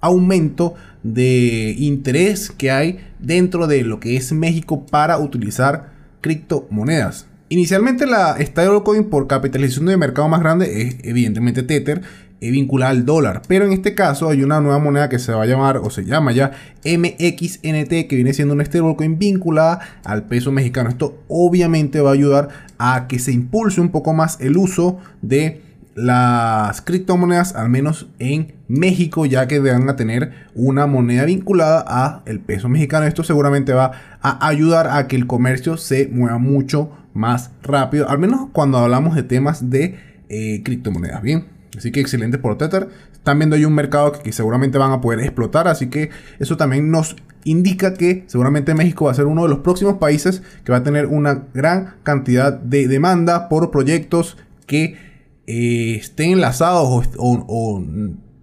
aumento 0.00 0.74
de 1.02 1.74
interés 1.78 2.50
que 2.50 2.70
hay 2.70 3.00
dentro 3.18 3.66
de 3.66 3.82
lo 3.82 4.00
que 4.00 4.16
es 4.16 4.32
México 4.32 4.86
para 4.86 5.18
utilizar 5.18 5.92
criptomonedas. 6.20 7.26
Inicialmente 7.54 8.04
la 8.04 8.36
stablecoin 8.40 9.04
por 9.04 9.28
capitalización 9.28 9.86
de 9.86 9.96
mercado 9.96 10.28
más 10.28 10.40
grande 10.40 10.82
es 10.82 10.96
evidentemente 11.04 11.62
Tether, 11.62 12.02
vinculada 12.40 12.90
al 12.90 13.06
dólar. 13.06 13.42
Pero 13.46 13.64
en 13.64 13.72
este 13.72 13.94
caso 13.94 14.28
hay 14.28 14.42
una 14.42 14.60
nueva 14.60 14.80
moneda 14.80 15.08
que 15.08 15.20
se 15.20 15.30
va 15.30 15.44
a 15.44 15.46
llamar 15.46 15.76
o 15.76 15.88
se 15.88 16.04
llama 16.04 16.32
ya 16.32 16.50
MXNT 16.84 18.08
que 18.08 18.16
viene 18.16 18.32
siendo 18.32 18.54
una 18.54 18.64
stablecoin 18.64 19.20
vinculada 19.20 19.78
al 20.02 20.24
peso 20.24 20.50
mexicano. 20.50 20.88
Esto 20.88 21.22
obviamente 21.28 22.00
va 22.00 22.10
a 22.10 22.14
ayudar 22.14 22.48
a 22.78 23.06
que 23.06 23.20
se 23.20 23.30
impulse 23.30 23.80
un 23.80 23.90
poco 23.90 24.14
más 24.14 24.40
el 24.40 24.56
uso 24.56 24.98
de 25.22 25.62
las 25.94 26.80
criptomonedas, 26.82 27.54
al 27.54 27.68
menos 27.68 28.08
en 28.18 28.54
México, 28.68 29.26
ya 29.26 29.46
que 29.46 29.60
van 29.60 29.88
a 29.88 29.96
tener 29.96 30.32
una 30.54 30.86
moneda 30.86 31.24
vinculada 31.24 31.84
a 31.86 32.22
el 32.26 32.40
peso 32.40 32.68
mexicano. 32.68 33.06
Esto 33.06 33.22
seguramente 33.22 33.72
va 33.72 33.92
a 34.20 34.46
ayudar 34.46 34.88
a 34.88 35.06
que 35.06 35.16
el 35.16 35.26
comercio 35.26 35.76
se 35.76 36.08
mueva 36.08 36.38
mucho 36.38 36.90
más 37.14 37.52
rápido, 37.62 38.08
al 38.08 38.18
menos 38.18 38.48
cuando 38.52 38.78
hablamos 38.78 39.14
de 39.14 39.22
temas 39.22 39.70
de 39.70 39.96
eh, 40.28 40.62
criptomonedas. 40.64 41.22
Bien, 41.22 41.46
así 41.76 41.92
que 41.92 42.00
excelente 42.00 42.38
por 42.38 42.58
Tether. 42.58 42.88
Están 43.12 43.38
viendo 43.38 43.56
ahí 43.56 43.64
un 43.64 43.74
mercado 43.74 44.12
que, 44.12 44.32
seguramente 44.32 44.76
van 44.76 44.92
a 44.92 45.00
poder 45.00 45.20
explotar, 45.20 45.68
así 45.68 45.88
que 45.88 46.10
eso 46.40 46.56
también 46.56 46.90
nos 46.90 47.16
indica 47.44 47.94
que 47.94 48.24
seguramente 48.26 48.74
México 48.74 49.06
va 49.06 49.12
a 49.12 49.14
ser 49.14 49.26
uno 49.26 49.44
de 49.44 49.48
los 49.48 49.58
próximos 49.60 49.98
países 49.98 50.42
que 50.64 50.72
va 50.72 50.78
a 50.78 50.82
tener 50.82 51.06
una 51.06 51.44
gran 51.54 51.94
cantidad 52.02 52.52
de 52.52 52.88
demanda 52.88 53.48
por 53.48 53.70
proyectos 53.70 54.36
que 54.66 55.13
eh, 55.46 55.96
estén 56.00 56.32
enlazados 56.32 57.08
o, 57.18 57.84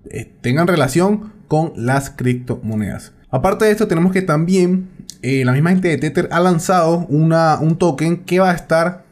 eh, 0.09 0.33
tengan 0.41 0.67
relación 0.67 1.33
con 1.47 1.73
las 1.75 2.09
criptomonedas. 2.09 3.13
Aparte 3.29 3.65
de 3.65 3.71
esto, 3.71 3.87
tenemos 3.87 4.11
que 4.11 4.21
también 4.21 4.89
eh, 5.21 5.43
la 5.45 5.53
misma 5.53 5.71
gente 5.71 5.87
de 5.87 5.97
Tether 5.97 6.29
ha 6.31 6.39
lanzado 6.39 7.05
una, 7.07 7.59
un 7.59 7.77
token 7.77 8.17
que 8.25 8.39
va 8.39 8.51
a 8.51 8.55
estar 8.55 9.05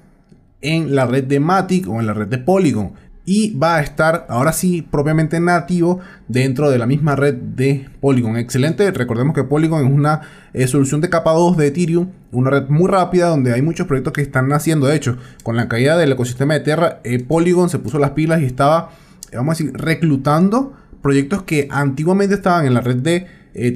en 0.62 0.96
la 0.96 1.06
red 1.06 1.24
de 1.24 1.40
Matic 1.40 1.88
o 1.88 2.00
en 2.00 2.08
la 2.08 2.14
red 2.14 2.28
de 2.28 2.38
Polygon. 2.38 2.94
Y 3.32 3.56
va 3.56 3.76
a 3.76 3.82
estar 3.82 4.26
ahora 4.28 4.52
sí 4.52 4.82
propiamente 4.82 5.40
nativo 5.40 6.00
dentro 6.28 6.72
de 6.72 6.80
la 6.80 6.88
misma 6.88 7.16
red 7.16 7.36
de 7.36 7.88
Polygon. 8.02 8.38
Excelente. 8.38 8.90
Recordemos 8.90 9.36
que 9.36 9.44
Polygon 9.44 9.86
es 9.86 9.94
una 9.94 10.22
eh, 10.52 10.66
solución 10.66 11.00
de 11.00 11.12
capa 11.12 11.34
2 11.34 11.56
de 11.56 11.68
Ethereum. 11.68 12.10
Una 12.32 12.50
red 12.50 12.70
muy 12.70 12.88
rápida 12.88 13.28
donde 13.28 13.54
hay 13.54 13.62
muchos 13.62 13.86
proyectos 13.86 14.14
que 14.14 14.24
están 14.24 14.48
naciendo. 14.48 14.88
De 14.88 14.96
hecho, 14.96 15.16
con 15.44 15.56
la 15.56 15.68
caída 15.68 15.96
del 15.96 16.12
ecosistema 16.14 16.56
de 16.56 16.62
Terra, 16.62 17.02
eh, 17.04 17.24
Polygon 17.24 17.70
se 17.70 17.78
puso 17.78 18.00
las 18.00 18.10
pilas 18.10 18.42
y 18.42 18.46
estaba, 18.46 18.90
vamos 19.32 19.50
a 19.50 19.64
decir, 19.64 19.78
reclutando 19.80 20.74
proyectos 21.04 21.44
que 21.44 21.68
antiguamente 21.70 22.34
estaban 22.34 22.66
en 22.66 22.74
la 22.74 22.82
red 22.82 22.96
de 22.96 23.28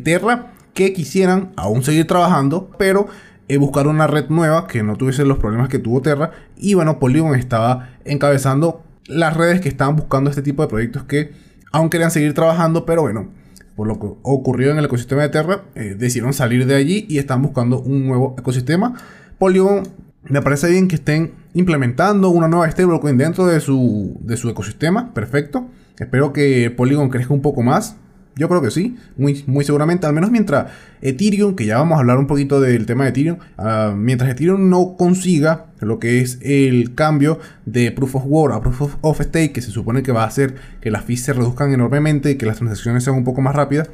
Terra 0.03 0.53
que 0.74 0.93
quisieran 0.93 1.51
aún 1.57 1.83
seguir 1.83 2.07
trabajando, 2.07 2.72
pero 2.79 3.05
eh, 3.48 3.57
buscar 3.57 3.86
una 3.86 4.07
red 4.07 4.29
nueva 4.29 4.65
que 4.65 4.81
no 4.81 4.95
tuviese 4.95 5.25
los 5.25 5.38
problemas 5.38 5.69
que 5.69 5.77
tuvo 5.77 6.01
Terra. 6.01 6.31
Y 6.57 6.74
bueno, 6.74 6.98
Polygon 6.98 7.36
estaba 7.36 7.91
encabezando 8.03 8.81
las 9.07 9.36
redes 9.36 9.62
que 9.62 9.69
estaban 9.69 9.95
buscando 9.95 10.29
este 10.29 10.41
tipo 10.41 10.62
de 10.62 10.67
proyectos 10.67 11.03
que 11.03 11.31
aún 11.72 11.89
querían 11.89 12.12
seguir 12.12 12.33
trabajando, 12.33 12.86
pero 12.86 13.01
bueno, 13.01 13.29
por 13.75 13.88
lo 13.88 14.00
que 14.00 14.07
ocurrió 14.22 14.72
en 14.72 14.77
el 14.77 14.86
ecosistema 14.86 15.24
de 15.24 15.29
Terra, 15.29 15.63
eh, 15.75 15.95
decidieron 15.98 16.33
salir 16.33 16.65
de 16.65 16.75
allí 16.75 17.05
y 17.10 17.17
están 17.17 17.41
buscando 17.41 17.81
un 17.81 18.07
nuevo 18.07 18.36
ecosistema. 18.38 18.93
Polygon 19.39 19.83
me 20.24 20.41
parece 20.41 20.69
bien 20.69 20.88
que 20.88 20.95
estén 20.95 21.33
implementando 21.53 22.29
una 22.29 22.48
nueva 22.48 22.69
stablecoin 22.69 23.17
dentro 23.17 23.45
de 23.45 23.60
su, 23.60 24.17
de 24.22 24.38
su 24.38 24.50
ecosistema, 24.50 25.13
perfecto. 25.13 25.67
Espero 25.98 26.33
que 26.33 26.72
Polygon 26.72 27.10
crezca 27.10 27.33
un 27.33 27.41
poco 27.41 27.62
más. 27.62 27.98
Yo 28.36 28.50
creo 28.50 28.62
que 28.62 28.72
sí, 28.72 28.98
muy, 29.16 29.44
muy 29.46 29.63
seguramente, 29.63 30.08
al 30.08 30.13
menos 30.13 30.32
mientras 30.32 30.72
Ethereum, 31.02 31.56
que 31.56 31.66
ya 31.66 31.78
vamos 31.78 31.98
a 31.98 32.00
hablar 32.00 32.18
un 32.18 32.25
poquito 32.25 32.60
del 32.60 32.86
tema 32.86 33.04
de 33.04 33.12
Ethereum, 33.12 33.38
ah, 33.58 33.94
mientras 33.96 34.32
Ethereum 34.32 34.70
no 34.70 34.96
consiga 34.98 35.68
lo 35.80 36.00
que 36.00 36.22
es 36.22 36.40
el 36.42 36.96
cambio 36.96 37.40
de 37.66 37.92
Proof 37.92 38.16
of 38.16 38.24
Work 38.25 38.56
a 38.56 38.62
Proof 38.62 38.96
of, 39.02 39.22
Stake, 39.22 39.52
que 39.52 39.62
se 39.62 39.70
supone 39.70 40.02
que 40.02 40.12
va 40.12 40.24
a 40.24 40.28
hacer 40.28 40.56
que 40.82 40.90
las 40.90 41.04
fees 41.04 41.22
se 41.22 41.34
reduzcan 41.34 41.74
enormemente 41.74 42.32
y 42.32 42.36
que 42.36 42.46
las 42.46 42.58
transacciones 42.58 43.04
sean 43.04 43.18
un 43.18 43.24
poco 43.24 43.42
más 43.42 43.56
rápidas, 43.56 43.90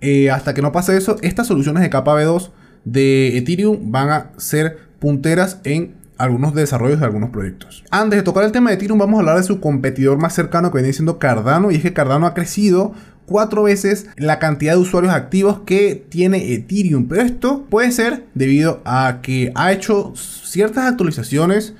eh, 0.00 0.30
hasta 0.30 0.54
que 0.54 0.62
no 0.62 0.70
pase 0.70 0.96
eso, 0.96 1.16
estas 1.22 1.48
soluciones 1.48 1.82
de 1.82 1.90
capa 1.90 2.14
B2 2.14 2.50
de 2.84 3.36
Ethereum 3.38 3.90
van 3.90 4.10
a 4.10 4.30
ser 4.36 4.78
punteras 5.00 5.60
en 5.64 6.02
algunos 6.22 6.54
desarrollos 6.54 7.00
de 7.00 7.06
algunos 7.06 7.30
proyectos. 7.30 7.84
Antes 7.90 8.18
de 8.18 8.22
tocar 8.22 8.44
el 8.44 8.52
tema 8.52 8.70
de 8.70 8.76
Ethereum, 8.76 8.98
vamos 8.98 9.16
a 9.16 9.20
hablar 9.20 9.36
de 9.36 9.42
su 9.42 9.60
competidor 9.60 10.18
más 10.18 10.34
cercano 10.34 10.70
que 10.70 10.78
viene 10.78 10.92
siendo 10.92 11.18
Cardano. 11.18 11.72
Y 11.72 11.76
es 11.76 11.82
que 11.82 11.92
Cardano 11.92 12.26
ha 12.26 12.34
crecido 12.34 12.92
cuatro 13.32 13.62
veces 13.62 14.06
la 14.18 14.38
cantidad 14.38 14.74
de 14.74 14.78
usuarios 14.78 15.14
activos 15.14 15.60
que 15.64 16.04
tiene 16.10 16.52
Ethereum. 16.52 17.08
Pero 17.08 17.22
esto 17.22 17.64
puede 17.70 17.90
ser 17.90 18.26
debido 18.34 18.82
a 18.84 19.20
que 19.22 19.52
ha 19.54 19.72
hecho 19.72 20.12
ciertas 20.14 20.84
actualizaciones 20.84 21.72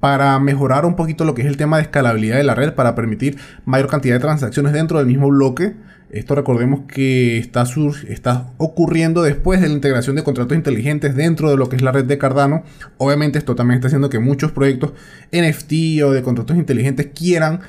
para 0.00 0.38
mejorar 0.40 0.86
un 0.86 0.96
poquito 0.96 1.26
lo 1.26 1.34
que 1.34 1.42
es 1.42 1.48
el 1.48 1.58
tema 1.58 1.76
de 1.76 1.82
escalabilidad 1.82 2.38
de 2.38 2.44
la 2.44 2.54
red 2.54 2.72
para 2.72 2.94
permitir 2.94 3.36
mayor 3.66 3.88
cantidad 3.88 4.14
de 4.14 4.20
transacciones 4.20 4.72
dentro 4.72 4.96
del 4.96 5.06
mismo 5.06 5.28
bloque. 5.28 5.74
Esto 6.10 6.34
recordemos 6.34 6.80
que 6.88 7.36
está, 7.36 7.66
está 8.08 8.52
ocurriendo 8.56 9.22
después 9.22 9.60
de 9.60 9.68
la 9.68 9.74
integración 9.74 10.16
de 10.16 10.24
contratos 10.24 10.56
inteligentes 10.56 11.14
dentro 11.14 11.50
de 11.50 11.58
lo 11.58 11.68
que 11.68 11.76
es 11.76 11.82
la 11.82 11.92
red 11.92 12.06
de 12.06 12.16
Cardano. 12.16 12.62
Obviamente 12.96 13.38
esto 13.38 13.54
también 13.54 13.76
está 13.76 13.88
haciendo 13.88 14.08
que 14.08 14.18
muchos 14.18 14.52
proyectos 14.52 14.92
NFT 15.30 16.02
o 16.04 16.12
de 16.12 16.22
contratos 16.22 16.56
inteligentes 16.56 17.08
quieran 17.14 17.60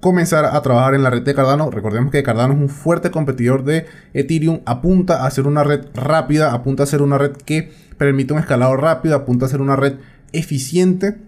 comenzar 0.00 0.46
a 0.46 0.60
trabajar 0.62 0.94
en 0.94 1.02
la 1.02 1.10
red 1.10 1.22
de 1.22 1.34
Cardano. 1.34 1.70
Recordemos 1.70 2.10
que 2.10 2.22
Cardano 2.22 2.54
es 2.54 2.60
un 2.60 2.68
fuerte 2.68 3.10
competidor 3.10 3.64
de 3.64 3.86
Ethereum, 4.14 4.60
apunta 4.64 5.26
a 5.26 5.30
ser 5.30 5.46
una 5.46 5.62
red 5.62 5.86
rápida, 5.94 6.52
apunta 6.52 6.82
a 6.82 6.86
ser 6.86 7.02
una 7.02 7.18
red 7.18 7.32
que 7.32 7.70
permite 7.98 8.32
un 8.32 8.40
escalado 8.40 8.76
rápido, 8.76 9.14
apunta 9.14 9.46
a 9.46 9.48
ser 9.48 9.60
una 9.60 9.76
red 9.76 9.94
eficiente. 10.32 11.18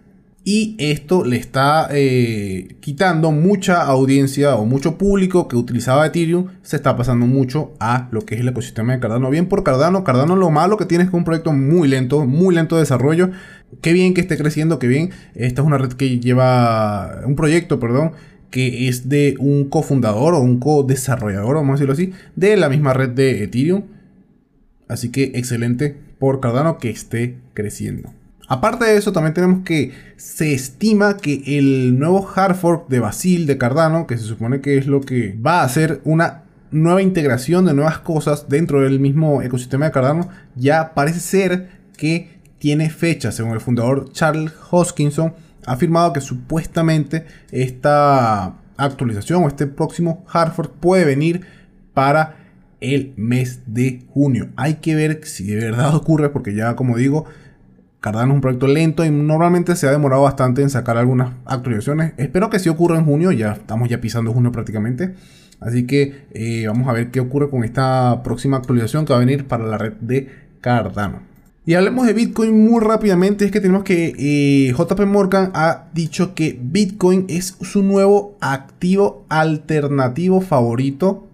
Y 0.45 0.75
esto 0.81 1.25
le 1.25 1.37
está 1.37 1.87
eh, 1.93 2.75
quitando 2.81 3.31
mucha 3.31 3.83
audiencia 3.85 4.57
o 4.57 4.67
mucho 4.67 4.99
público 4.99 5.47
que 5.47 5.55
utilizaba 5.55 6.05
Ethereum. 6.05 6.49
Se 6.63 6.75
está 6.75 6.97
pasando 6.97 7.27
mucho 7.27 7.75
a 7.79 8.09
lo 8.11 8.23
que 8.23 8.35
es 8.35 8.41
el 8.41 8.49
ecosistema 8.49 8.93
de 8.93 8.99
Cardano. 8.99 9.31
Bien 9.31 9.47
por 9.47 9.63
Cardano. 9.63 10.03
Cardano 10.03 10.35
lo 10.35 10.51
malo 10.51 10.77
que 10.77 10.85
tiene 10.85 11.05
es 11.05 11.11
que 11.11 11.17
es 11.17 11.19
un 11.19 11.25
proyecto 11.25 11.53
muy 11.53 11.87
lento, 11.87 12.27
muy 12.27 12.57
lento 12.57 12.75
de 12.75 12.83
desarrollo. 12.83 13.31
Qué 13.81 13.93
bien 13.93 14.15
que 14.15 14.21
esté 14.21 14.37
creciendo, 14.37 14.81
qué 14.81 14.89
bien. 14.89 15.11
Esta 15.37 15.63
es 15.63 15.67
una 15.67 15.79
red 15.79 15.93
que 15.93 16.19
lleva, 16.19 17.21
un 17.25 17.37
proyecto, 17.37 17.79
perdón, 17.79 18.11
que 18.53 18.87
es 18.87 19.09
de 19.09 19.35
un 19.41 19.65
cofundador 19.65 20.35
o 20.35 20.41
un 20.41 20.61
co-desarrollador, 20.61 21.57
vamos 21.57 21.71
a 21.71 21.73
decirlo 21.73 21.95
así, 21.95 22.13
de 22.37 22.57
la 22.57 22.69
misma 22.69 22.93
red 22.93 23.09
de 23.09 23.43
Ethereum. 23.43 23.85
Así 24.87 25.09
que 25.09 25.33
excelente 25.35 25.97
por 26.21 26.39
Cardano 26.39 26.79
que 26.79 26.91
esté 26.91 27.39
creciendo. 27.55 28.13
Aparte 28.47 28.85
de 28.85 28.97
eso, 28.97 29.13
también 29.13 29.33
tenemos 29.33 29.65
que 29.65 29.93
se 30.17 30.53
estima 30.53 31.17
que 31.17 31.43
el 31.47 31.99
nuevo 31.99 32.29
hard 32.35 32.55
fork 32.55 32.89
de 32.89 33.01
Basil 33.01 33.47
de 33.47 33.57
Cardano, 33.57 34.07
que 34.07 34.19
se 34.19 34.25
supone 34.25 34.61
que 34.61 34.77
es 34.77 34.87
lo 34.87 35.01
que 35.01 35.35
va 35.35 35.63
a 35.63 35.65
hacer 35.65 36.03
una 36.05 36.43
nueva 36.71 37.01
integración 37.01 37.65
de 37.65 37.73
nuevas 37.73 38.01
cosas 38.01 38.51
dentro 38.51 38.83
del 38.83 39.01
mismo 39.01 39.41
ecosistema 39.41 39.87
de 39.87 39.93
Cardano, 39.93 40.29
ya 40.55 40.93
parece 40.93 41.21
ser 41.21 41.71
que 41.97 42.41
tiene 42.59 42.91
fecha, 42.91 43.33
según 43.33 43.53
el 43.53 43.61
fundador 43.61 44.13
Charles 44.13 44.53
Hoskinson, 44.71 45.33
ha 45.67 45.73
afirmado 45.73 46.13
que 46.13 46.21
supuestamente 46.21 47.27
esta 47.51 48.57
actualización 48.77 49.45
o 49.45 49.49
este 49.49 49.67
próximo 49.67 50.25
hardware 50.27 50.71
puede 50.71 51.05
venir 51.05 51.43
para 51.95 52.37
el 52.81 53.15
mes 53.17 53.61
de 53.67 54.05
junio. 54.09 54.51
Hay 54.57 54.75
que 54.75 54.95
ver 54.95 55.21
si 55.25 55.47
de 55.47 55.57
verdad 55.57 55.95
ocurre 55.95 56.31
porque 56.31 56.55
ya 56.55 56.77
como 56.77 56.97
digo, 56.97 57.27
Cardano 58.01 58.33
es 58.33 58.35
un 58.35 58.41
proyecto 58.41 58.67
lento 58.67 59.05
y 59.05 59.11
normalmente 59.11 59.77
se 59.77 59.87
ha 59.87 59.93
demorado 59.93 60.23
bastante 60.23 60.61
en 60.61 60.71
sacar 60.71 60.97
algunas 60.97 61.35
actualizaciones. 61.45 62.15
Espero 62.17 62.51
que 62.51 62.59
sí 62.59 62.69
ocurra 62.69 62.99
en 62.99 63.05
junio, 63.05 63.31
ya 63.31 63.53
estamos 63.53 63.89
ya 63.89 64.01
pisando 64.01 64.33
junio 64.33 64.51
prácticamente. 64.51 65.15
Así 65.61 65.87
que 65.87 66.27
eh, 66.33 66.65
vamos 66.67 66.89
a 66.89 66.93
ver 66.93 67.13
qué 67.13 67.21
ocurre 67.21 67.49
con 67.49 67.63
esta 67.63 68.25
próxima 68.25 68.57
actualización 68.57 69.05
que 69.05 69.13
va 69.13 69.19
a 69.19 69.21
venir 69.21 69.47
para 69.47 69.65
la 69.65 69.79
red 69.79 69.93
de 70.01 70.29
Cardano. 70.61 71.32
Y 71.65 71.75
hablemos 71.75 72.09
de 72.09 72.13
Bitcoin 72.13 72.67
muy 72.67 72.81
rápidamente, 72.83 73.45
es 73.45 73.53
que 73.53 73.61
tenemos 73.61 73.85
que 73.85 74.15
eh, 74.19 74.73
JP 74.73 75.01
Morgan 75.07 75.53
ha 75.55 75.85
dicho 75.95 76.35
que 76.35 76.59
Bitcoin 76.61 77.27
es 77.29 77.57
su 77.61 77.85
nuevo 77.85 78.37
activo 78.41 79.25
alternativo 79.29 80.41
favorito 80.41 81.29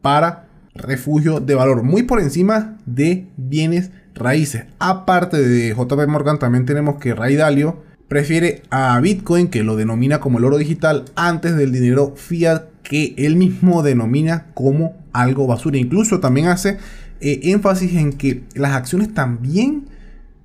para 0.00 0.48
refugio 0.74 1.40
de 1.40 1.54
valor, 1.54 1.82
muy 1.82 2.04
por 2.04 2.20
encima 2.20 2.78
de 2.86 3.26
bienes 3.36 3.90
raíces. 4.14 4.64
Aparte 4.78 5.36
de 5.36 5.74
JP 5.74 6.08
Morgan, 6.08 6.38
también 6.38 6.64
tenemos 6.64 6.96
que 6.96 7.14
Ray 7.14 7.36
Dalio 7.36 7.82
prefiere 8.08 8.62
a 8.70 8.98
Bitcoin, 8.98 9.48
que 9.48 9.62
lo 9.62 9.76
denomina 9.76 10.20
como 10.20 10.38
el 10.38 10.46
oro 10.46 10.56
digital, 10.56 11.04
antes 11.16 11.54
del 11.54 11.70
dinero 11.70 12.14
fiat 12.16 12.62
que 12.82 13.14
él 13.18 13.36
mismo 13.36 13.82
denomina 13.82 14.46
como 14.54 14.96
algo 15.12 15.46
basura. 15.46 15.76
Incluso 15.76 16.18
también 16.18 16.48
hace 16.48 16.78
eh, 17.20 17.40
énfasis 17.44 17.94
en 17.96 18.12
que 18.12 18.44
las 18.54 18.72
acciones 18.72 19.12
también 19.12 19.86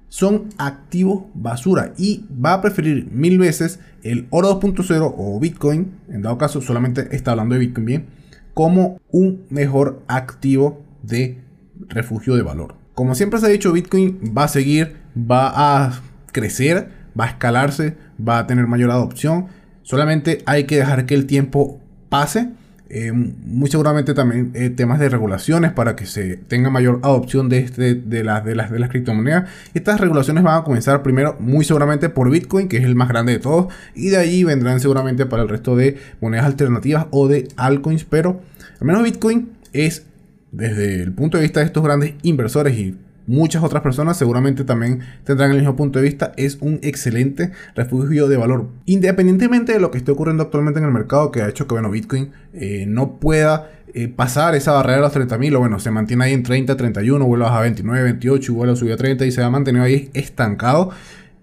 son 0.10 0.50
activos 0.58 1.25
basura 1.34 1.94
y 1.98 2.25
va 2.34 2.53
a 2.53 2.62
preferir 2.62 3.10
mil 3.12 3.38
veces 3.38 3.79
el 4.03 4.27
oro 4.29 4.60
2.0 4.62 5.13
o 5.17 5.39
Bitcoin, 5.39 5.91
en 6.10 6.22
dado 6.22 6.38
caso 6.38 6.62
solamente 6.62 7.13
está 7.15 7.32
hablando 7.32 7.55
de 7.55 7.60
Bitcoin 7.60 7.86
bien, 7.86 8.05
como 8.53 9.01
un 9.12 9.44
mejor 9.50 10.03
activo 10.08 10.84
de 11.03 11.41
refugio 11.89 12.36
de 12.36 12.44
valor. 12.44 12.75
Como 12.94 13.15
siempre 13.15 13.39
se 13.39 13.48
ha 13.48 13.50
dicho, 13.50 13.74
Bitcoin 13.74 14.34
va 14.36 14.46
a 14.46 14.48
seguir, 14.48 14.96
va 15.17 15.51
a 15.86 16.01
crecer, 16.32 16.89
va 17.20 17.25
a 17.25 17.29
escalarse, 17.29 17.98
va 18.17 18.39
a 18.39 18.48
tener 18.48 18.67
mayor 18.67 18.91
adopción. 18.91 19.48
Solamente 19.84 20.44
hay 20.46 20.63
que 20.63 20.77
dejar 20.77 21.05
que 21.05 21.15
el 21.15 21.25
tiempo 21.25 21.82
pase 22.10 22.51
eh, 22.89 23.12
muy 23.12 23.70
seguramente 23.70 24.13
también 24.13 24.51
eh, 24.54 24.70
temas 24.70 25.00
de 25.00 25.10
regulaciones 25.10 25.72
para 25.72 25.96
que 25.96 26.06
se 26.06 26.38
tenga 26.38 26.70
mayor 26.70 27.00
adopción 27.04 27.50
de, 27.50 27.60
este, 27.60 27.96
de, 27.96 28.24
las, 28.24 28.46
de, 28.46 28.56
las, 28.56 28.72
de 28.72 28.80
las 28.80 28.89
criptomonedas. 28.89 29.50
Estas 29.74 30.00
regulaciones 30.00 30.44
van 30.44 30.60
a 30.60 30.63
comenzar 30.63 31.01
primero 31.01 31.36
muy 31.39 31.65
seguramente 31.65 32.10
por 32.10 32.30
Bitcoin, 32.30 32.68
que 32.68 32.77
es 32.77 32.84
el 32.84 32.96
más 32.96 33.10
grande 33.10 33.34
de 33.34 33.39
todos, 33.39 33.74
y 33.96 34.10
de 34.10 34.18
ahí 34.18 34.44
vendrán 34.44 34.80
seguramente 34.80 35.25
para 35.25 35.44
el 35.44 35.50
resto 35.50 35.75
de 35.75 35.98
monedas 36.22 36.46
alternativas 36.46 37.08
o 37.12 37.27
de 37.27 37.48
altcoins, 37.58 38.06
pero 38.06 38.42
al 38.80 38.88
menos 38.88 39.04
Bitcoin 39.04 39.50
es 39.74 40.06
desde 40.51 41.01
el 41.01 41.12
punto 41.12 41.38
de 41.38 41.44
vista 41.44 41.60
de 41.60 41.65
estos 41.65 41.84
grandes 41.84 42.13
inversores 42.22 42.77
y 42.77 42.96
muchas 43.27 43.63
otras 43.63 43.82
personas 43.82 44.17
seguramente 44.17 44.63
también 44.63 45.01
tendrán 45.24 45.51
el 45.51 45.58
mismo 45.58 45.75
punto 45.75 46.00
de 46.00 46.05
vista. 46.05 46.34
Es 46.38 46.58
un 46.62 46.79
excelente 46.84 47.51
refugio 47.75 48.27
de 48.27 48.38
valor. 48.38 48.70
Independientemente 48.86 49.74
de 49.74 49.79
lo 49.79 49.91
que 49.91 49.98
esté 49.98 50.12
ocurriendo 50.12 50.44
actualmente 50.44 50.79
en 50.79 50.86
el 50.86 50.91
mercado, 50.91 51.32
que 51.32 51.41
ha 51.41 51.50
hecho 51.50 51.67
que 51.67 51.74
bueno, 51.74 51.89
Bitcoin 51.91 52.32
eh, 52.53 52.86
no 52.88 53.20
pueda 53.20 53.72
eh, 53.94 54.08
pasar 54.10 54.55
esa 54.55 54.74
barrera 54.74 54.98
de 54.98 55.01
los 55.03 55.29
30.000, 55.29 55.55
o 55.55 55.60
bueno, 55.60 55.79
se 55.79 55.89
mantiene 55.91 56.25
ahí 56.25 56.34
en 56.34 56.44
30, 56.44 56.75
31, 56.75 57.25
vuelve 57.25 57.46
a 57.46 57.48
bajar 57.48 57.62
a 57.62 57.63
29, 57.63 58.03
28, 58.03 58.53
vuelve 58.53 58.74
a 58.74 58.75
subir 58.75 58.94
a 58.94 58.98
30 58.98 59.25
y 59.25 59.32
se 59.32 59.41
ha 59.41 59.50
mantenido 59.50 59.86
ahí 59.86 60.10
estancado. 60.13 60.91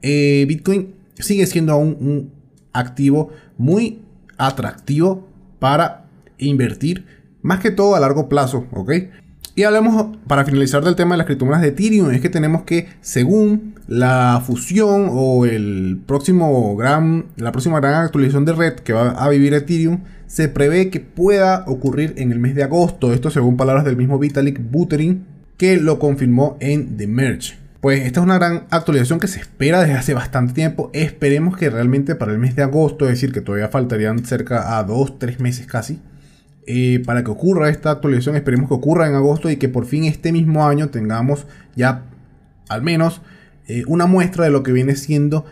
Eh, 0.03 0.45
Bitcoin 0.47 0.95
sigue 1.19 1.47
siendo 1.47 1.73
aún 1.73 1.97
un 2.01 2.33
activo 2.73 3.31
muy 3.57 4.03
atractivo 4.37 5.29
para 5.59 6.07
invertir, 6.39 7.07
más 7.43 7.61
que 7.61 7.71
todo 7.71 7.95
a 7.95 8.01
largo 8.01 8.29
plazo, 8.29 8.67
¿ok? 8.73 8.93
Y 9.55 9.65
hablemos, 9.65 10.17
para 10.27 10.47
finalizar 10.47 10.83
del 10.83 10.97
tema 10.97 11.15
de 11.15 11.19
las 11.19 11.27
criptomonedas 11.27 11.63
de 11.63 11.69
Ethereum, 11.69 12.11
es 12.11 12.23
que 12.23 12.31
tenemos 12.31 12.63
que, 12.63 12.89
según 13.03 13.75
la 13.87 14.43
fusión 14.47 15.09
o 15.11 15.45
el 15.45 16.01
próximo 16.07 16.75
gran, 16.75 17.27
la 17.37 17.53
próxima 17.53 17.79
gran 17.81 18.03
actualización 18.03 18.47
de 18.47 18.55
red 18.55 18.75
que 18.77 18.95
va 18.95 19.11
a 19.11 19.29
vivir 19.29 19.53
Ethereum, 19.53 20.01
se 20.27 20.49
prevé 20.49 20.89
que 20.89 21.01
pueda 21.01 21.65
ocurrir 21.67 22.15
en 22.17 22.33
el 22.33 22.39
mes 22.39 22.55
de 22.55 22.63
agosto. 22.63 23.13
Esto 23.13 23.31
según 23.31 23.59
palabras 23.59 23.85
del 23.85 23.99
mismo 23.99 24.19
Vitalik 24.19 24.59
Buterin, 24.71 25.27
que 25.59 25.77
lo 25.77 25.99
confirmó 25.99 26.57
en 26.61 26.97
The 26.97 27.07
Merge. 27.07 27.59
Pues 27.83 28.07
esta 28.07 28.21
es 28.21 28.25
una 28.25 28.39
gran 28.39 28.65
actualización 28.71 29.21
que 29.21 29.29
se 29.29 29.41
espera 29.41 29.81
desde 29.81 29.95
hace 29.95 30.15
bastante 30.15 30.55
tiempo. 30.55 30.91
Esperemos 30.95 31.59
que 31.59 31.69
realmente 31.69 32.15
para 32.15 32.33
el 32.33 32.39
mes 32.39 32.57
de 32.57 32.63
agosto, 32.63 33.05
es 33.05 33.11
decir, 33.11 33.33
que 33.33 33.43
todavía 33.43 33.69
faltarían 33.69 34.25
cerca 34.25 34.79
a 34.79 34.87
2-3 34.87 35.41
meses 35.41 35.67
casi, 35.67 36.01
eh, 36.67 37.03
para 37.05 37.25
que 37.25 37.31
ocurra 37.31 37.69
esta 37.69 37.91
actualización. 37.91 38.37
Esperemos 38.37 38.69
que 38.69 38.75
ocurra 38.75 39.09
en 39.09 39.15
agosto 39.15 39.51
y 39.51 39.57
que 39.57 39.69
por 39.69 39.87
fin 39.87 40.05
este 40.05 40.33
mismo 40.33 40.67
año 40.67 40.89
tengamos 40.91 41.47
ya 41.75 42.05
al 42.69 42.83
menos 42.83 43.21
eh, 43.67 43.83
una 43.87 44.07
muestra 44.07 44.45
de 44.45 44.51
lo 44.51 44.63
que 44.63 44.73
viene 44.73 44.97
siendo 44.97 45.45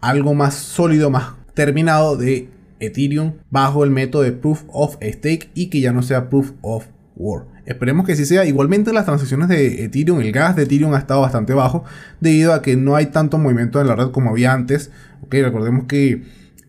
algo 0.00 0.34
más 0.34 0.54
sólido, 0.54 1.10
más 1.10 1.32
terminado 1.54 2.16
de 2.16 2.48
Ethereum 2.80 3.34
bajo 3.50 3.84
el 3.84 3.90
método 3.90 4.22
de 4.22 4.32
Proof 4.32 4.64
of 4.68 4.96
Stake 5.02 5.50
y 5.54 5.66
que 5.70 5.80
ya 5.80 5.92
no 5.92 6.02
sea 6.02 6.28
Proof 6.28 6.52
of 6.62 6.86
Work. 7.16 7.46
Esperemos 7.66 8.04
que 8.04 8.12
así 8.12 8.26
sea. 8.26 8.44
Igualmente 8.44 8.92
las 8.92 9.06
transacciones 9.06 9.48
de 9.48 9.84
Ethereum, 9.84 10.20
el 10.20 10.32
gas 10.32 10.56
de 10.56 10.64
Ethereum 10.64 10.92
ha 10.94 10.98
estado 10.98 11.22
bastante 11.22 11.54
bajo 11.54 11.84
debido 12.20 12.52
a 12.52 12.60
que 12.60 12.76
no 12.76 12.96
hay 12.96 13.06
tanto 13.06 13.38
movimiento 13.38 13.80
en 13.80 13.86
la 13.86 13.96
red 13.96 14.10
como 14.10 14.30
había 14.30 14.52
antes. 14.52 14.90
Ok, 15.22 15.34
recordemos 15.34 15.86
que 15.86 16.22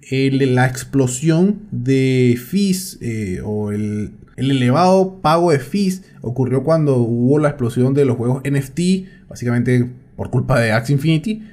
la 0.10 0.68
explosión 0.68 1.62
de 1.72 2.38
fees 2.44 2.98
eh, 3.02 3.42
o 3.44 3.72
el, 3.72 4.12
elevado 4.38 5.22
pago 5.22 5.52
de 5.52 5.60
fees 5.60 6.04
ocurrió 6.22 6.64
cuando 6.64 6.98
hubo 6.98 7.40
la 7.40 7.50
explosión 7.50 7.94
de 7.94 8.06
los 8.06 8.18
juegos 8.18 8.44
NFT, 8.44 9.30
básicamente 9.30 9.90
por 10.16 10.30
culpa 10.30 10.60
de 10.60 10.74
Axie 10.74 10.94
Infinity, 10.94 11.44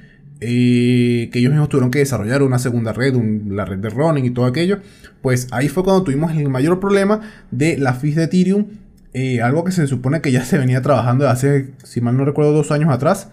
eh, 0.41 1.29
que 1.31 1.39
ellos 1.39 1.51
mismos 1.51 1.69
tuvieron 1.69 1.91
que 1.91 1.99
desarrollar 1.99 2.43
una 2.43 2.59
segunda 2.59 2.91
red, 2.91 3.15
la 3.47 3.65
red 3.65 3.79
de 3.79 3.89
running 3.89 4.25
y 4.25 4.31
todo 4.31 4.45
aquello. 4.45 4.79
Pues 5.21 5.47
ahí 5.51 5.69
fue 5.69 5.83
cuando 5.83 6.03
tuvimos 6.03 6.33
el 6.33 6.49
mayor 6.49 6.79
problema 6.79 7.21
de 7.51 7.77
la 7.77 7.93
fees 7.93 8.15
de 8.15 8.23
Ethereum, 8.23 8.65
eh, 9.13 9.41
algo 9.41 9.63
que 9.63 9.71
se 9.71 9.87
supone 9.87 10.21
que 10.21 10.31
ya 10.31 10.43
se 10.43 10.57
venía 10.57 10.81
trabajando 10.81 11.29
hace, 11.29 11.71
si 11.83 12.01
mal 12.01 12.17
no 12.17 12.25
recuerdo, 12.25 12.51
dos 12.51 12.71
años 12.71 12.91
atrás 12.91 13.29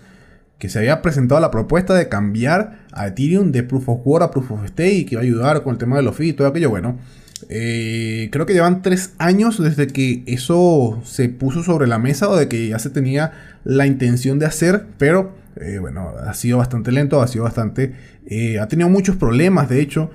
que 0.60 0.68
se 0.68 0.78
había 0.78 1.02
presentado 1.02 1.40
la 1.40 1.50
propuesta 1.50 1.94
de 1.94 2.08
cambiar 2.08 2.80
a 2.92 3.08
Ethereum 3.08 3.50
de 3.50 3.62
Proof 3.62 3.88
of 3.88 4.00
Work 4.04 4.22
a 4.22 4.30
Proof 4.30 4.50
of 4.52 4.66
Stake 4.68 4.92
y 4.92 5.04
que 5.06 5.14
iba 5.14 5.22
a 5.22 5.24
ayudar 5.24 5.62
con 5.62 5.72
el 5.72 5.78
tema 5.78 5.96
de 5.96 6.02
los 6.02 6.14
fees 6.14 6.30
y 6.30 6.32
todo 6.34 6.46
aquello. 6.46 6.68
Bueno, 6.68 6.98
eh, 7.48 8.28
creo 8.30 8.44
que 8.44 8.52
llevan 8.52 8.82
tres 8.82 9.14
años 9.16 9.60
desde 9.60 9.86
que 9.86 10.22
eso 10.26 11.00
se 11.02 11.30
puso 11.30 11.62
sobre 11.62 11.86
la 11.86 11.98
mesa 11.98 12.28
o 12.28 12.36
de 12.36 12.46
que 12.46 12.68
ya 12.68 12.78
se 12.78 12.90
tenía 12.90 13.32
la 13.64 13.86
intención 13.86 14.38
de 14.38 14.46
hacer, 14.46 14.84
pero 14.98 15.34
eh, 15.56 15.78
bueno, 15.80 16.12
ha 16.24 16.34
sido 16.34 16.58
bastante 16.58 16.92
lento, 16.92 17.22
ha 17.22 17.26
sido 17.26 17.44
bastante... 17.44 17.94
Eh, 18.26 18.58
ha 18.60 18.68
tenido 18.68 18.90
muchos 18.90 19.16
problemas, 19.16 19.70
de 19.70 19.80
hecho, 19.80 20.10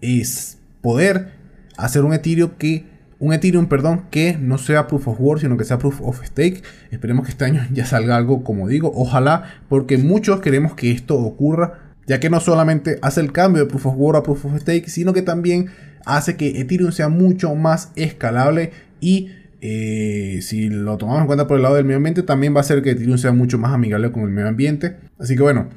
es 0.00 0.56
poder 0.80 1.32
hacer 1.76 2.02
un 2.02 2.14
Ethereum 2.14 2.52
que 2.58 2.86
un 3.22 3.32
Ethereum, 3.32 3.66
perdón, 3.66 4.06
que 4.10 4.36
no 4.36 4.58
sea 4.58 4.88
Proof 4.88 5.06
of 5.06 5.20
Work, 5.20 5.42
sino 5.42 5.56
que 5.56 5.62
sea 5.62 5.78
Proof 5.78 6.00
of 6.02 6.24
Stake. 6.24 6.60
Esperemos 6.90 7.24
que 7.24 7.30
este 7.30 7.44
año 7.44 7.64
ya 7.72 7.86
salga 7.86 8.16
algo, 8.16 8.42
como 8.42 8.66
digo, 8.66 8.90
ojalá, 8.96 9.44
porque 9.68 9.96
muchos 9.96 10.40
queremos 10.40 10.74
que 10.74 10.90
esto 10.90 11.16
ocurra, 11.16 11.92
ya 12.08 12.18
que 12.18 12.30
no 12.30 12.40
solamente 12.40 12.98
hace 13.00 13.20
el 13.20 13.30
cambio 13.30 13.62
de 13.62 13.68
Proof 13.68 13.86
of 13.86 13.94
Work 13.96 14.18
a 14.18 14.22
Proof 14.24 14.46
of 14.46 14.60
Stake, 14.60 14.90
sino 14.90 15.12
que 15.12 15.22
también 15.22 15.66
hace 16.04 16.36
que 16.36 16.60
Ethereum 16.60 16.90
sea 16.90 17.08
mucho 17.08 17.54
más 17.54 17.92
escalable 17.94 18.72
y 19.00 19.30
eh, 19.60 20.40
si 20.42 20.68
lo 20.68 20.98
tomamos 20.98 21.20
en 21.20 21.26
cuenta 21.28 21.46
por 21.46 21.58
el 21.58 21.62
lado 21.62 21.76
del 21.76 21.84
medio 21.84 21.98
ambiente, 21.98 22.24
también 22.24 22.52
va 22.52 22.58
a 22.58 22.62
hacer 22.62 22.82
que 22.82 22.90
Ethereum 22.90 23.18
sea 23.18 23.30
mucho 23.30 23.56
más 23.56 23.72
amigable 23.72 24.10
con 24.10 24.24
el 24.24 24.30
medio 24.30 24.48
ambiente. 24.48 24.96
Así 25.20 25.36
que 25.36 25.42
bueno, 25.42 25.68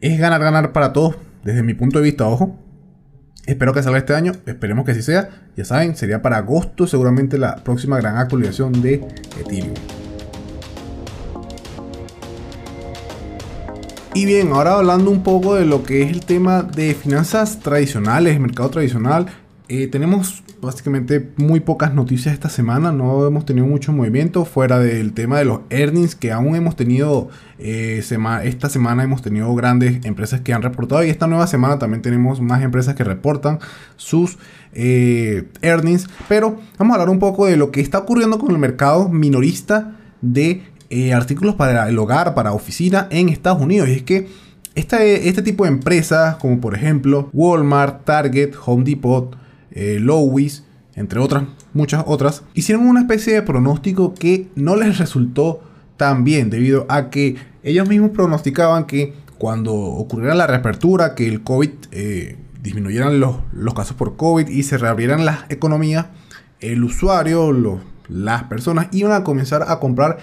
es 0.00 0.16
ganar, 0.20 0.40
ganar 0.40 0.70
para 0.70 0.92
todos, 0.92 1.16
desde 1.42 1.64
mi 1.64 1.74
punto 1.74 1.98
de 1.98 2.04
vista, 2.04 2.28
ojo. 2.28 2.67
Espero 3.48 3.72
que 3.72 3.82
salga 3.82 3.96
este 3.98 4.14
año, 4.14 4.32
esperemos 4.44 4.84
que 4.84 4.92
así 4.92 5.00
sea. 5.00 5.30
Ya 5.56 5.64
saben, 5.64 5.96
sería 5.96 6.20
para 6.20 6.36
agosto 6.36 6.86
seguramente 6.86 7.38
la 7.38 7.56
próxima 7.56 7.96
gran 7.96 8.18
actualización 8.18 8.82
de 8.82 8.96
Ethereum. 9.40 9.72
Y 14.12 14.26
bien, 14.26 14.52
ahora 14.52 14.74
hablando 14.74 15.10
un 15.10 15.22
poco 15.22 15.54
de 15.54 15.64
lo 15.64 15.82
que 15.82 16.02
es 16.02 16.10
el 16.10 16.26
tema 16.26 16.62
de 16.62 16.92
finanzas 16.92 17.60
tradicionales, 17.60 18.38
mercado 18.38 18.68
tradicional, 18.68 19.28
eh, 19.70 19.86
tenemos 19.86 20.42
básicamente 20.60 21.30
muy 21.36 21.60
pocas 21.60 21.94
noticias 21.94 22.34
esta 22.34 22.48
semana, 22.48 22.92
no 22.92 23.26
hemos 23.26 23.44
tenido 23.44 23.66
mucho 23.66 23.92
movimiento 23.92 24.44
fuera 24.44 24.78
del 24.78 25.12
tema 25.12 25.38
de 25.38 25.44
los 25.44 25.60
earnings 25.70 26.14
que 26.14 26.32
aún 26.32 26.56
hemos 26.56 26.76
tenido, 26.76 27.28
eh, 27.58 28.02
esta 28.44 28.68
semana 28.68 29.02
hemos 29.02 29.22
tenido 29.22 29.54
grandes 29.54 30.04
empresas 30.04 30.40
que 30.40 30.52
han 30.52 30.62
reportado 30.62 31.04
y 31.04 31.10
esta 31.10 31.26
nueva 31.26 31.46
semana 31.46 31.78
también 31.78 32.02
tenemos 32.02 32.40
más 32.40 32.62
empresas 32.62 32.94
que 32.94 33.04
reportan 33.04 33.58
sus 33.96 34.38
eh, 34.72 35.48
earnings, 35.62 36.08
pero 36.28 36.58
vamos 36.78 36.92
a 36.92 37.00
hablar 37.00 37.10
un 37.10 37.20
poco 37.20 37.46
de 37.46 37.56
lo 37.56 37.70
que 37.70 37.80
está 37.80 37.98
ocurriendo 37.98 38.38
con 38.38 38.50
el 38.50 38.58
mercado 38.58 39.08
minorista 39.08 39.96
de 40.20 40.62
eh, 40.90 41.12
artículos 41.12 41.54
para 41.54 41.88
el 41.88 41.98
hogar, 41.98 42.34
para 42.34 42.52
oficina 42.52 43.06
en 43.10 43.28
Estados 43.28 43.62
Unidos. 43.62 43.88
Y 43.88 43.92
es 43.92 44.02
que 44.02 44.28
este, 44.74 45.28
este 45.28 45.42
tipo 45.42 45.64
de 45.64 45.70
empresas 45.70 46.36
como 46.36 46.60
por 46.60 46.74
ejemplo 46.74 47.30
Walmart, 47.32 48.04
Target, 48.04 48.54
Home 48.64 48.84
Depot, 48.84 49.36
eh, 49.78 50.00
Lois, 50.00 50.64
entre 50.96 51.20
otras, 51.20 51.44
muchas 51.72 52.02
otras, 52.06 52.42
hicieron 52.52 52.88
una 52.88 53.00
especie 53.00 53.34
de 53.34 53.42
pronóstico 53.42 54.12
que 54.12 54.48
no 54.56 54.74
les 54.74 54.98
resultó 54.98 55.62
tan 55.96 56.24
bien 56.24 56.50
debido 56.50 56.84
a 56.88 57.10
que 57.10 57.36
ellos 57.62 57.88
mismos 57.88 58.10
pronosticaban 58.10 58.86
que 58.86 59.14
cuando 59.38 59.72
ocurriera 59.74 60.34
la 60.34 60.48
reapertura, 60.48 61.14
que 61.14 61.28
el 61.28 61.44
COVID 61.44 61.70
eh, 61.92 62.36
disminuyeran 62.60 63.20
los, 63.20 63.36
los, 63.52 63.72
casos 63.74 63.96
por 63.96 64.16
COVID 64.16 64.48
y 64.48 64.64
se 64.64 64.78
reabrieran 64.78 65.24
las 65.24 65.48
economías, 65.48 66.06
el 66.58 66.82
usuario, 66.82 67.80
las 68.08 68.42
personas 68.44 68.88
iban 68.90 69.12
a 69.12 69.22
comenzar 69.22 69.64
a 69.68 69.78
comprar 69.78 70.18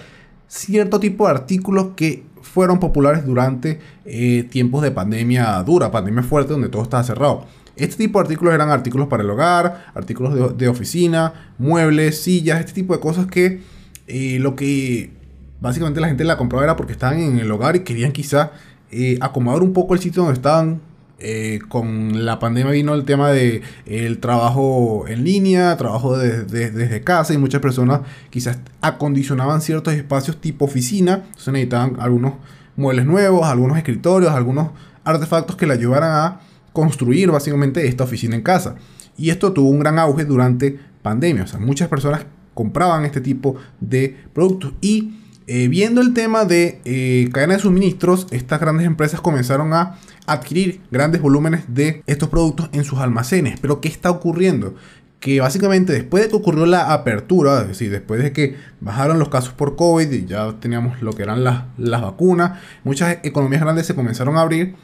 cierto 0.48 1.00
tipo 1.00 1.24
de 1.24 1.30
artículos 1.30 1.88
que 1.96 2.26
fueron 2.42 2.78
populares 2.78 3.24
durante 3.24 3.80
eh, 4.04 4.46
tiempos 4.50 4.82
de 4.82 4.90
pandemia 4.90 5.62
dura, 5.62 5.90
pandemia 5.90 6.22
fuerte, 6.22 6.52
donde 6.52 6.68
todo 6.68 6.82
estaba 6.82 7.02
cerrado. 7.02 7.46
Este 7.76 7.96
tipo 7.96 8.18
de 8.18 8.24
artículos 8.24 8.54
eran 8.54 8.70
artículos 8.70 9.08
para 9.08 9.22
el 9.22 9.30
hogar, 9.30 9.86
artículos 9.94 10.56
de, 10.56 10.68
oficina, 10.68 11.52
muebles, 11.58 12.22
sillas, 12.22 12.60
este 12.60 12.72
tipo 12.72 12.94
de 12.94 13.00
cosas 13.00 13.26
que 13.26 13.60
eh, 14.06 14.38
lo 14.40 14.56
que 14.56 15.10
básicamente 15.60 16.00
la 16.00 16.08
gente 16.08 16.24
la 16.24 16.38
compraba 16.38 16.64
era 16.64 16.76
porque 16.76 16.92
estaban 16.92 17.20
en 17.20 17.38
el 17.38 17.50
hogar 17.50 17.76
y 17.76 17.80
querían 17.80 18.12
quizá 18.12 18.52
eh, 18.90 19.18
acomodar 19.20 19.62
un 19.62 19.72
poco 19.72 19.94
el 19.94 20.00
sitio 20.00 20.22
donde 20.22 20.36
estaban. 20.36 20.80
Eh, 21.18 21.60
con 21.70 22.26
la 22.26 22.38
pandemia 22.38 22.72
vino 22.72 22.92
el 22.92 23.06
tema 23.06 23.30
de 23.30 23.62
el 23.86 24.18
trabajo 24.18 25.06
en 25.08 25.24
línea, 25.24 25.74
trabajo 25.78 26.18
desde 26.18 27.00
casa 27.04 27.32
y 27.32 27.38
muchas 27.38 27.62
personas 27.62 28.02
quizás 28.28 28.58
acondicionaban 28.82 29.62
ciertos 29.62 29.94
espacios 29.94 30.38
tipo 30.38 30.66
oficina, 30.66 31.22
entonces 31.24 31.54
necesitaban 31.54 31.96
algunos 32.00 32.34
muebles 32.76 33.06
nuevos, 33.06 33.46
algunos 33.46 33.78
escritorios, 33.78 34.32
algunos 34.32 34.72
artefactos 35.04 35.56
que 35.56 35.66
le 35.66 35.72
ayudaran 35.72 36.10
a 36.12 36.40
construir 36.76 37.30
básicamente 37.30 37.88
esta 37.88 38.04
oficina 38.04 38.36
en 38.36 38.42
casa. 38.42 38.76
Y 39.16 39.30
esto 39.30 39.54
tuvo 39.54 39.70
un 39.70 39.78
gran 39.78 39.98
auge 39.98 40.26
durante 40.26 40.78
pandemia. 41.00 41.44
O 41.44 41.46
sea, 41.46 41.58
muchas 41.58 41.88
personas 41.88 42.26
compraban 42.52 43.06
este 43.06 43.22
tipo 43.22 43.56
de 43.80 44.14
productos. 44.34 44.74
Y 44.82 45.14
eh, 45.46 45.68
viendo 45.68 46.02
el 46.02 46.12
tema 46.12 46.44
de 46.44 46.82
eh, 46.84 47.30
cadena 47.32 47.54
de 47.54 47.60
suministros, 47.60 48.26
estas 48.30 48.60
grandes 48.60 48.86
empresas 48.86 49.22
comenzaron 49.22 49.72
a 49.72 49.96
adquirir 50.26 50.82
grandes 50.90 51.22
volúmenes 51.22 51.64
de 51.66 52.02
estos 52.06 52.28
productos 52.28 52.68
en 52.72 52.84
sus 52.84 52.98
almacenes. 52.98 53.58
Pero 53.58 53.80
¿qué 53.80 53.88
está 53.88 54.10
ocurriendo? 54.10 54.74
que 55.18 55.40
básicamente 55.40 55.94
después 55.94 56.22
de 56.22 56.28
que 56.28 56.36
ocurrió 56.36 56.66
la 56.66 56.92
apertura, 56.92 57.62
es 57.62 57.68
decir, 57.68 57.90
después 57.90 58.22
de 58.22 58.32
que 58.32 58.54
bajaron 58.80 59.18
los 59.18 59.30
casos 59.30 59.54
por 59.54 59.74
COVID 59.74 60.12
y 60.12 60.26
ya 60.26 60.52
teníamos 60.60 61.00
lo 61.00 61.14
que 61.14 61.22
eran 61.22 61.42
las, 61.42 61.64
las 61.78 62.02
vacunas, 62.02 62.60
muchas 62.84 63.18
economías 63.22 63.62
grandes 63.62 63.86
se 63.86 63.94
comenzaron 63.94 64.36
a 64.36 64.42
abrir, 64.42 64.76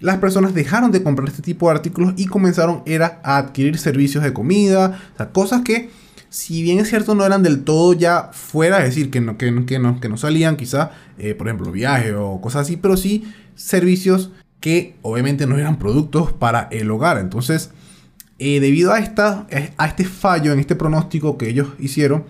las 0.00 0.18
personas 0.18 0.54
dejaron 0.54 0.92
de 0.92 1.02
comprar 1.02 1.28
este 1.28 1.42
tipo 1.42 1.68
de 1.68 1.76
artículos 1.76 2.14
y 2.16 2.26
comenzaron 2.26 2.82
era 2.86 3.20
a 3.24 3.38
adquirir 3.38 3.78
servicios 3.78 4.22
de 4.24 4.32
comida, 4.32 5.00
o 5.14 5.16
sea, 5.16 5.30
cosas 5.30 5.62
que 5.62 5.90
si 6.30 6.62
bien 6.62 6.78
es 6.78 6.88
cierto 6.88 7.14
no 7.14 7.24
eran 7.24 7.42
del 7.42 7.64
todo 7.64 7.94
ya 7.94 8.30
fuera, 8.32 8.78
es 8.78 8.94
decir, 8.94 9.10
que 9.10 9.20
no, 9.20 9.38
que, 9.38 9.64
que 9.66 9.78
no, 9.78 10.00
que 10.00 10.08
no 10.08 10.16
salían 10.16 10.56
quizá, 10.56 10.92
eh, 11.18 11.34
por 11.34 11.48
ejemplo, 11.48 11.72
viajes 11.72 12.14
o 12.16 12.40
cosas 12.40 12.62
así, 12.62 12.76
pero 12.76 12.96
sí 12.96 13.24
servicios 13.54 14.30
que 14.60 14.96
obviamente 15.02 15.46
no 15.46 15.56
eran 15.56 15.78
productos 15.78 16.32
para 16.32 16.68
el 16.70 16.90
hogar. 16.90 17.18
Entonces, 17.18 17.70
eh, 18.38 18.60
debido 18.60 18.92
a, 18.92 18.98
esta, 18.98 19.46
a 19.76 19.86
este 19.86 20.04
fallo 20.04 20.52
en 20.52 20.58
este 20.58 20.76
pronóstico 20.76 21.38
que 21.38 21.48
ellos 21.48 21.68
hicieron, 21.78 22.24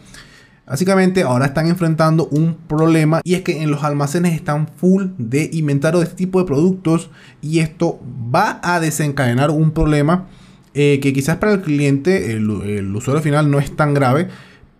básicamente 0.68 1.22
ahora 1.22 1.46
están 1.46 1.66
enfrentando 1.66 2.28
un 2.30 2.54
problema 2.54 3.20
y 3.24 3.34
es 3.34 3.42
que 3.42 3.62
en 3.62 3.70
los 3.70 3.84
almacenes 3.84 4.34
están 4.34 4.68
full 4.68 5.06
de 5.16 5.48
inventario 5.52 6.00
de 6.00 6.04
este 6.06 6.16
tipo 6.16 6.38
de 6.38 6.46
productos 6.46 7.10
y 7.40 7.60
esto 7.60 8.00
va 8.34 8.60
a 8.62 8.78
desencadenar 8.80 9.50
un 9.50 9.70
problema 9.70 10.26
eh, 10.74 11.00
que 11.00 11.12
quizás 11.12 11.38
para 11.38 11.52
el 11.52 11.62
cliente, 11.62 12.32
el, 12.32 12.94
usuario 12.94 13.22
final 13.22 13.50
no 13.50 13.58
es 13.58 13.74
tan 13.74 13.94
grave, 13.94 14.28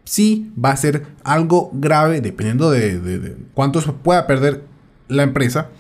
sí 0.05 0.53
va 0.62 0.70
a 0.70 0.77
ser 0.77 1.07
algo 1.24 1.70
grave 1.72 2.20
dependiendo 2.20 2.70
de, 2.70 3.01
de 3.01 3.37
cuánto 3.55 3.81
se 3.81 3.92
pueda 3.92 4.27
perder 4.27 4.64
la 5.09 5.22
empresa 5.22 5.70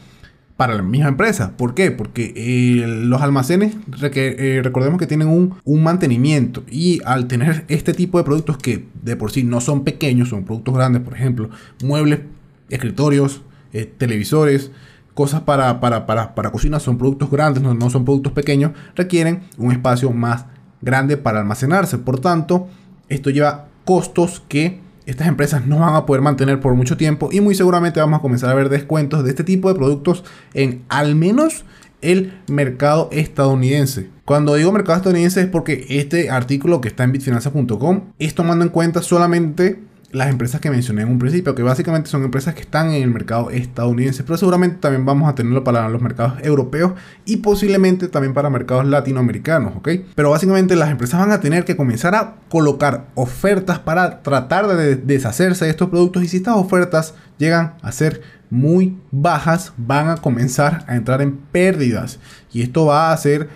para 0.58 0.74
la 0.74 0.82
misma 0.82 1.06
empresa. 1.06 1.56
¿Por 1.56 1.72
qué? 1.72 1.92
Porque 1.92 2.32
eh, 2.34 2.84
los 2.84 3.22
almacenes, 3.22 3.76
eh, 4.02 4.60
recordemos 4.64 4.98
que 4.98 5.06
tienen 5.06 5.28
un, 5.28 5.82
mantenimiento 5.84 6.64
y 6.68 7.00
al 7.04 7.28
tener 7.28 7.64
este 7.68 7.94
tipo 7.94 8.18
de 8.18 8.24
productos 8.24 8.58
que 8.58 8.88
de 9.04 9.14
por 9.14 9.30
sí 9.30 9.44
no 9.44 9.60
son 9.60 9.84
pequeños, 9.84 10.30
son 10.30 10.44
productos 10.44 10.74
grandes, 10.74 11.02
por 11.02 11.14
ejemplo, 11.14 11.48
muebles, 11.84 12.22
escritorios, 12.70 13.42
eh, 13.72 13.84
televisores, 13.84 14.72
cosas 15.14 15.42
para, 15.42 15.78
para, 15.78 16.06
para, 16.06 16.50
cocina, 16.50 16.80
son 16.80 16.98
productos 16.98 17.30
grandes, 17.30 17.62
no, 17.62 17.74
no 17.74 17.88
son 17.88 18.04
productos 18.04 18.32
pequeños, 18.32 18.72
requieren 18.96 19.42
un 19.58 19.70
espacio 19.70 20.10
más 20.10 20.46
grande 20.82 21.16
para 21.16 21.38
almacenarse. 21.38 21.98
Por 21.98 22.18
tanto, 22.18 22.66
esto 23.08 23.30
lleva 23.30 23.68
costos 23.84 24.42
que 24.48 24.80
estas 25.08 25.26
empresas 25.26 25.66
no 25.66 25.78
van 25.78 25.94
a 25.94 26.04
poder 26.04 26.20
mantener 26.20 26.60
por 26.60 26.74
mucho 26.74 26.98
tiempo 26.98 27.30
y 27.32 27.40
muy 27.40 27.54
seguramente 27.54 27.98
vamos 27.98 28.18
a 28.18 28.22
comenzar 28.22 28.50
a 28.50 28.54
ver 28.54 28.68
descuentos 28.68 29.24
de 29.24 29.30
este 29.30 29.42
tipo 29.42 29.68
de 29.68 29.74
productos 29.74 30.22
en 30.52 30.82
al 30.90 31.14
menos 31.14 31.64
el 32.02 32.38
mercado 32.46 33.08
estadounidense. 33.10 34.10
Cuando 34.26 34.54
digo 34.54 34.70
mercado 34.70 34.98
estadounidense 34.98 35.40
es 35.40 35.46
porque 35.46 35.86
este 35.88 36.28
artículo 36.28 36.82
que 36.82 36.88
está 36.88 37.04
en 37.04 37.12
bitfinanzas.com 37.12 38.02
es 38.18 38.34
tomando 38.34 38.66
en 38.66 38.70
cuenta 38.70 39.00
solamente 39.00 39.80
las 40.10 40.30
empresas 40.30 40.60
que 40.60 40.70
mencioné 40.70 41.02
en 41.02 41.08
un 41.08 41.18
principio, 41.18 41.54
que 41.54 41.62
básicamente 41.62 42.08
son 42.08 42.24
empresas 42.24 42.54
que 42.54 42.62
están 42.62 42.90
en 42.92 43.02
el 43.02 43.10
mercado 43.10 43.50
estadounidense, 43.50 44.24
pero 44.24 44.38
seguramente 44.38 44.78
también 44.78 45.04
vamos 45.04 45.28
a 45.28 45.34
tenerlo 45.34 45.62
para 45.64 45.86
los 45.88 46.00
mercados 46.00 46.34
europeos 46.42 46.92
y 47.26 47.38
posiblemente 47.38 48.08
también 48.08 48.32
para 48.32 48.48
mercados 48.48 48.86
latinoamericanos, 48.86 49.76
¿ok? 49.76 49.88
Pero 50.14 50.30
básicamente 50.30 50.76
las 50.76 50.90
empresas 50.90 51.20
van 51.20 51.32
a 51.32 51.40
tener 51.40 51.64
que 51.64 51.76
comenzar 51.76 52.14
a 52.14 52.36
colocar 52.48 53.08
ofertas 53.14 53.80
para 53.80 54.22
tratar 54.22 54.66
de 54.68 54.96
deshacerse 54.96 55.66
de 55.66 55.72
estos 55.72 55.90
productos 55.90 56.22
y 56.22 56.28
si 56.28 56.38
estas 56.38 56.56
ofertas 56.56 57.14
llegan 57.36 57.74
a 57.82 57.92
ser 57.92 58.22
muy 58.48 58.96
bajas, 59.10 59.74
van 59.76 60.08
a 60.08 60.16
comenzar 60.16 60.84
a 60.88 60.96
entrar 60.96 61.20
en 61.20 61.36
pérdidas 61.36 62.18
y 62.50 62.62
esto 62.62 62.86
va 62.86 63.12
a 63.12 63.16
ser 63.18 63.50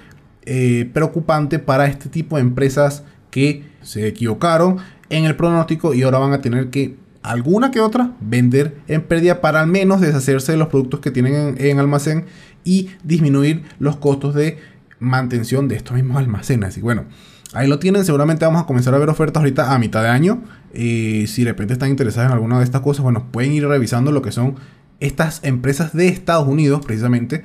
eh, 0.44 0.90
preocupante 0.92 1.58
para 1.58 1.86
este 1.86 2.10
tipo 2.10 2.36
de 2.36 2.42
empresas 2.42 3.04
que 3.30 3.64
se 3.80 4.06
equivocaron 4.06 4.78
en 5.12 5.26
el 5.26 5.36
pronóstico 5.36 5.94
y 5.94 6.02
ahora 6.02 6.18
van 6.18 6.32
a 6.32 6.40
tener 6.40 6.70
que 6.70 6.96
alguna 7.22 7.70
que 7.70 7.80
otra 7.80 8.12
vender 8.20 8.78
en 8.88 9.02
pérdida 9.02 9.40
para 9.40 9.60
al 9.60 9.66
menos 9.66 10.00
deshacerse 10.00 10.52
de 10.52 10.58
los 10.58 10.68
productos 10.68 11.00
que 11.00 11.10
tienen 11.10 11.54
en, 11.58 11.78
almacén 11.78 12.24
y 12.64 12.90
disminuir 13.04 13.62
los 13.78 13.96
costos 13.96 14.34
de 14.34 14.58
mantención 14.98 15.68
de 15.68 15.76
estos 15.76 15.94
mismos 15.94 16.16
almacenes. 16.16 16.78
Y 16.78 16.80
bueno, 16.80 17.04
ahí 17.52 17.68
lo 17.68 17.78
tienen. 17.78 18.04
Seguramente 18.04 18.44
vamos 18.44 18.62
a 18.62 18.66
comenzar 18.66 18.94
a 18.94 18.98
ver 18.98 19.10
ofertas 19.10 19.42
ahorita 19.42 19.72
a 19.72 19.78
mitad 19.78 20.02
de 20.02 20.08
año. 20.08 20.42
y 20.74 21.26
si 21.26 21.44
de 21.44 21.50
repente 21.50 21.74
están 21.74 21.90
interesados 21.90 22.30
en 22.30 22.34
alguna 22.34 22.58
de 22.58 22.64
estas 22.64 22.80
cosas, 22.80 23.02
bueno, 23.02 23.26
pueden 23.30 23.52
ir 23.52 23.68
revisando 23.68 24.12
lo 24.12 24.22
que 24.22 24.32
son 24.32 24.56
estas 24.98 25.44
empresas 25.44 25.92
de 25.92 26.08
Estados 26.08 26.48
Unidos, 26.48 26.84
precisamente, 26.86 27.44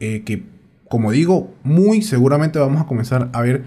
eh, 0.00 0.22
que 0.24 0.44
como 0.88 1.10
digo, 1.10 1.54
muy 1.62 2.02
seguramente 2.02 2.58
vamos 2.58 2.82
a 2.82 2.86
comenzar 2.86 3.30
a 3.32 3.40
ver 3.40 3.64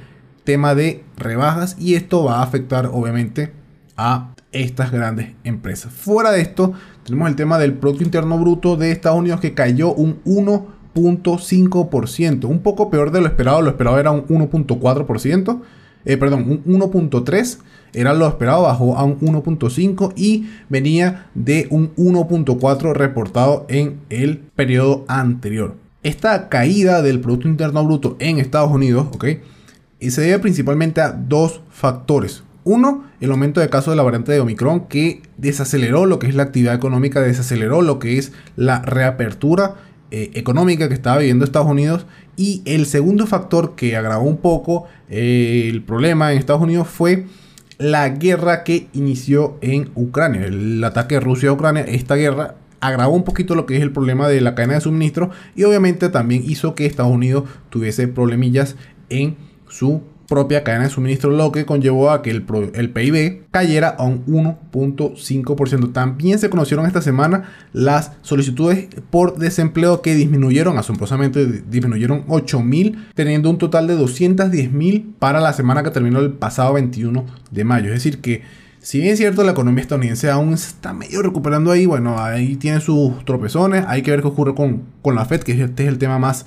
tema 0.50 0.74
de 0.74 1.04
rebajas 1.16 1.78
y 1.80 1.94
esto 1.94 2.24
va 2.24 2.40
a 2.40 2.42
afectar 2.42 2.88
obviamente 2.88 3.52
a 3.96 4.34
estas 4.52 4.92
grandes 4.92 5.28
empresas. 5.44 5.94
Fuera 5.94 6.32
de 6.32 6.42
esto, 6.42 6.74
tenemos 7.04 7.30
el 7.30 7.36
tema 7.36 7.60
del 7.60 7.74
Producto 7.74 8.04
Interno 8.04 8.36
Bruto 8.40 8.76
de 8.76 8.92
Estados 8.92 9.20
Unidos 9.20 9.42
que 9.42 9.54
cayó 9.54 9.94
un 9.94 10.24
1.5%, 10.24 12.46
un 12.46 12.64
poco 12.64 12.90
peor 12.90 13.12
de 13.12 13.22
lo 13.22 13.28
esperado, 13.28 13.62
lo 13.62 13.70
esperado 13.70 14.00
era 14.00 14.10
un 14.10 14.26
1.4%, 14.26 15.62
eh, 16.06 16.18
perdón, 16.18 16.64
un 16.66 16.80
1.3%. 16.80 17.60
Era 17.94 18.16
lo 18.16 18.28
esperado, 18.28 18.64
bajó 18.64 18.98
a 18.98 19.04
un 19.04 19.20
1.5 19.20 20.14
y 20.16 20.50
venía 20.68 21.28
de 21.36 21.68
un 21.70 21.96
1.4 21.96 22.94
reportado 22.94 23.68
en 23.70 24.00
el 24.10 24.40
periodo 24.40 25.06
anterior. 25.08 25.76
Esta 26.02 26.50
caída 26.50 27.04
del 27.04 27.20
Producto 27.20 27.48
Interno 27.48 27.86
Bruto 27.86 28.16
en 28.18 28.40
Estados 28.40 28.72
Unidos, 28.72 29.10
¿ok? 29.14 29.26
Y 30.00 30.12
se 30.12 30.22
debe 30.22 30.40
principalmente 30.40 31.02
a 31.02 31.12
dos 31.12 31.62
factores. 31.70 32.44
Uno, 32.64 33.06
el 33.20 33.32
aumento 33.32 33.62
de 33.62 33.70
casos 33.70 33.92
de 33.92 33.96
la 33.96 34.04
variante 34.04 34.32
de 34.32 34.40
Omicron 34.40 34.88
que 34.88 35.22
desaceleró 35.38 36.06
lo 36.06 36.20
que 36.20 36.28
es 36.28 36.36
la 36.36 36.44
actividad 36.44 36.76
económica, 36.76 37.22
desaceleró 37.22 37.82
lo 37.82 38.00
que 38.00 38.18
es 38.18 38.32
la 38.56 38.82
reapertura 38.82 39.76
eh, 40.12 40.32
económica 40.34 40.88
que 40.88 40.94
estaba 40.94 41.20
viviendo 41.20 41.46
Estados 41.46 41.70
Unidos. 41.70 42.06
Y 42.36 42.62
el 42.66 42.86
segundo 42.86 43.28
factor 43.28 43.76
que 43.76 43.96
agravó 43.96 44.26
un 44.26 44.38
poco 44.38 44.86
eh, 45.10 45.68
el 45.70 45.84
problema 45.84 46.32
en 46.32 46.38
Estados 46.38 46.62
Unidos 46.62 46.88
fue 46.88 47.26
la 47.78 48.10
guerra 48.10 48.64
que 48.64 48.88
inició 48.94 49.58
en 49.62 49.90
Ucrania, 49.96 50.46
el 50.46 50.84
ataque 50.84 51.16
de 51.16 51.22
Rusia 51.22 51.50
a 51.50 51.54
Ucrania. 51.54 51.84
Esta 51.84 52.16
guerra 52.16 52.56
agravó 52.82 53.16
un 53.16 53.24
poquito 53.24 53.56
lo 53.56 53.66
que 53.66 53.78
es 53.78 53.82
el 53.82 53.92
problema 53.92 54.28
de 54.28 54.42
la 54.42 54.56
cadena 54.56 54.76
de 54.76 54.82
suministro 54.82 55.32
y 55.56 55.64
obviamente 55.64 56.10
también 56.10 56.44
hizo 56.46 56.76
que 56.76 56.86
Estados 56.86 57.12
Unidos 57.12 57.46
tuviese 57.70 58.08
problemillas 58.08 58.76
en 59.10 59.38
su 59.70 60.02
propia 60.30 60.64
cadena 60.64 60.86
de 60.86 60.92
suministro, 60.92 61.32
lo 61.32 61.52
que 61.52 61.66
conllevó 61.66 62.12
a 62.12 62.22
que 62.22 62.30
el, 62.30 62.44
PIB 62.44 63.48
cayera 63.50 63.90
a 63.90 64.04
un 64.04 64.26
1.5%. 64.28 65.92
También 65.92 66.38
se 66.38 66.50
conocieron 66.50 66.86
esta 66.86 67.02
semana 67.02 67.50
las 67.74 68.12
solicitudes 68.22 68.88
por 69.10 69.38
desempleo 69.38 70.02
que 70.02 70.14
disminuyeron 70.14 70.78
asombrosamente, 70.78 71.46
disminuyeron 71.48 72.28
8.000, 72.28 73.08
teniendo 73.16 73.50
un 73.50 73.58
total 73.58 73.88
de 73.88 73.98
210.000 73.98 75.16
para 75.18 75.42
la 75.42 75.52
semana 75.52 75.84
que 75.84 75.90
terminó 75.90 76.20
el 76.20 76.32
pasado 76.32 76.74
21 76.74 77.26
de 77.50 77.64
mayo. 77.64 77.88
Es 77.88 77.96
decir 77.96 78.22
que 78.22 78.44
si 78.80 79.00
bien 79.00 79.12
es 79.12 79.18
cierto, 79.18 79.44
la 79.44 79.52
economía 79.52 79.82
estadounidense 79.82 80.30
aún 80.30 80.54
está 80.54 80.94
medio 80.94 81.22
recuperando 81.22 81.72
ahí, 81.72 81.86
bueno, 81.86 82.20
ahí 82.20 82.56
tiene 82.56 82.80
sus 82.80 83.26
tropezones, 83.26 83.84
hay 83.88 84.04
que 84.04 84.12
ver 84.12 84.22
qué 84.22 84.28
ocurre 84.28 84.56
con, 84.56 84.84
con 85.02 85.16
la 85.16 85.26
Fed, 85.26 85.42
que 85.42 85.52
este 85.52 85.84
es 85.84 85.90
el 85.90 85.98
tema 85.98 86.18
más 86.18 86.46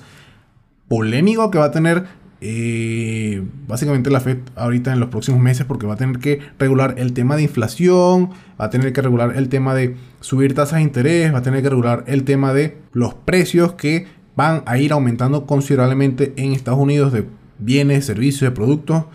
polémico 0.87 1.51
que 1.51 1.59
va 1.59 1.65
a 1.65 1.71
tener 1.71 2.05
eh, 2.45 3.41
básicamente 3.69 4.09
la 4.09 4.19
Fed 4.19 4.39
ahorita 4.57 4.91
en 4.91 4.99
los 4.99 5.07
próximos 5.07 5.39
meses 5.39 5.65
porque 5.65 5.87
va 5.87 5.93
a 5.93 5.97
tener 5.97 6.19
que 6.19 6.41
regular 6.59 6.95
el 6.97 7.13
tema 7.13 7.37
de 7.37 7.43
inflación, 7.43 8.31
va 8.59 8.65
a 8.65 8.69
tener 8.69 8.91
que 8.91 9.01
regular 9.01 9.37
el 9.37 9.47
tema 9.47 9.73
de 9.73 9.95
subir 10.19 10.53
tasas 10.53 10.79
de 10.79 10.81
interés, 10.81 11.33
va 11.33 11.37
a 11.37 11.41
tener 11.41 11.63
que 11.63 11.69
regular 11.69 12.03
el 12.05 12.25
tema 12.25 12.51
de 12.53 12.77
los 12.91 13.13
precios 13.13 13.75
que 13.75 14.07
van 14.35 14.61
a 14.65 14.77
ir 14.77 14.91
aumentando 14.91 15.45
considerablemente 15.45 16.33
en 16.35 16.51
Estados 16.51 16.81
Unidos 16.81 17.13
de 17.13 17.25
bienes, 17.59 18.05
servicios, 18.05 18.51
productos. 18.51 19.05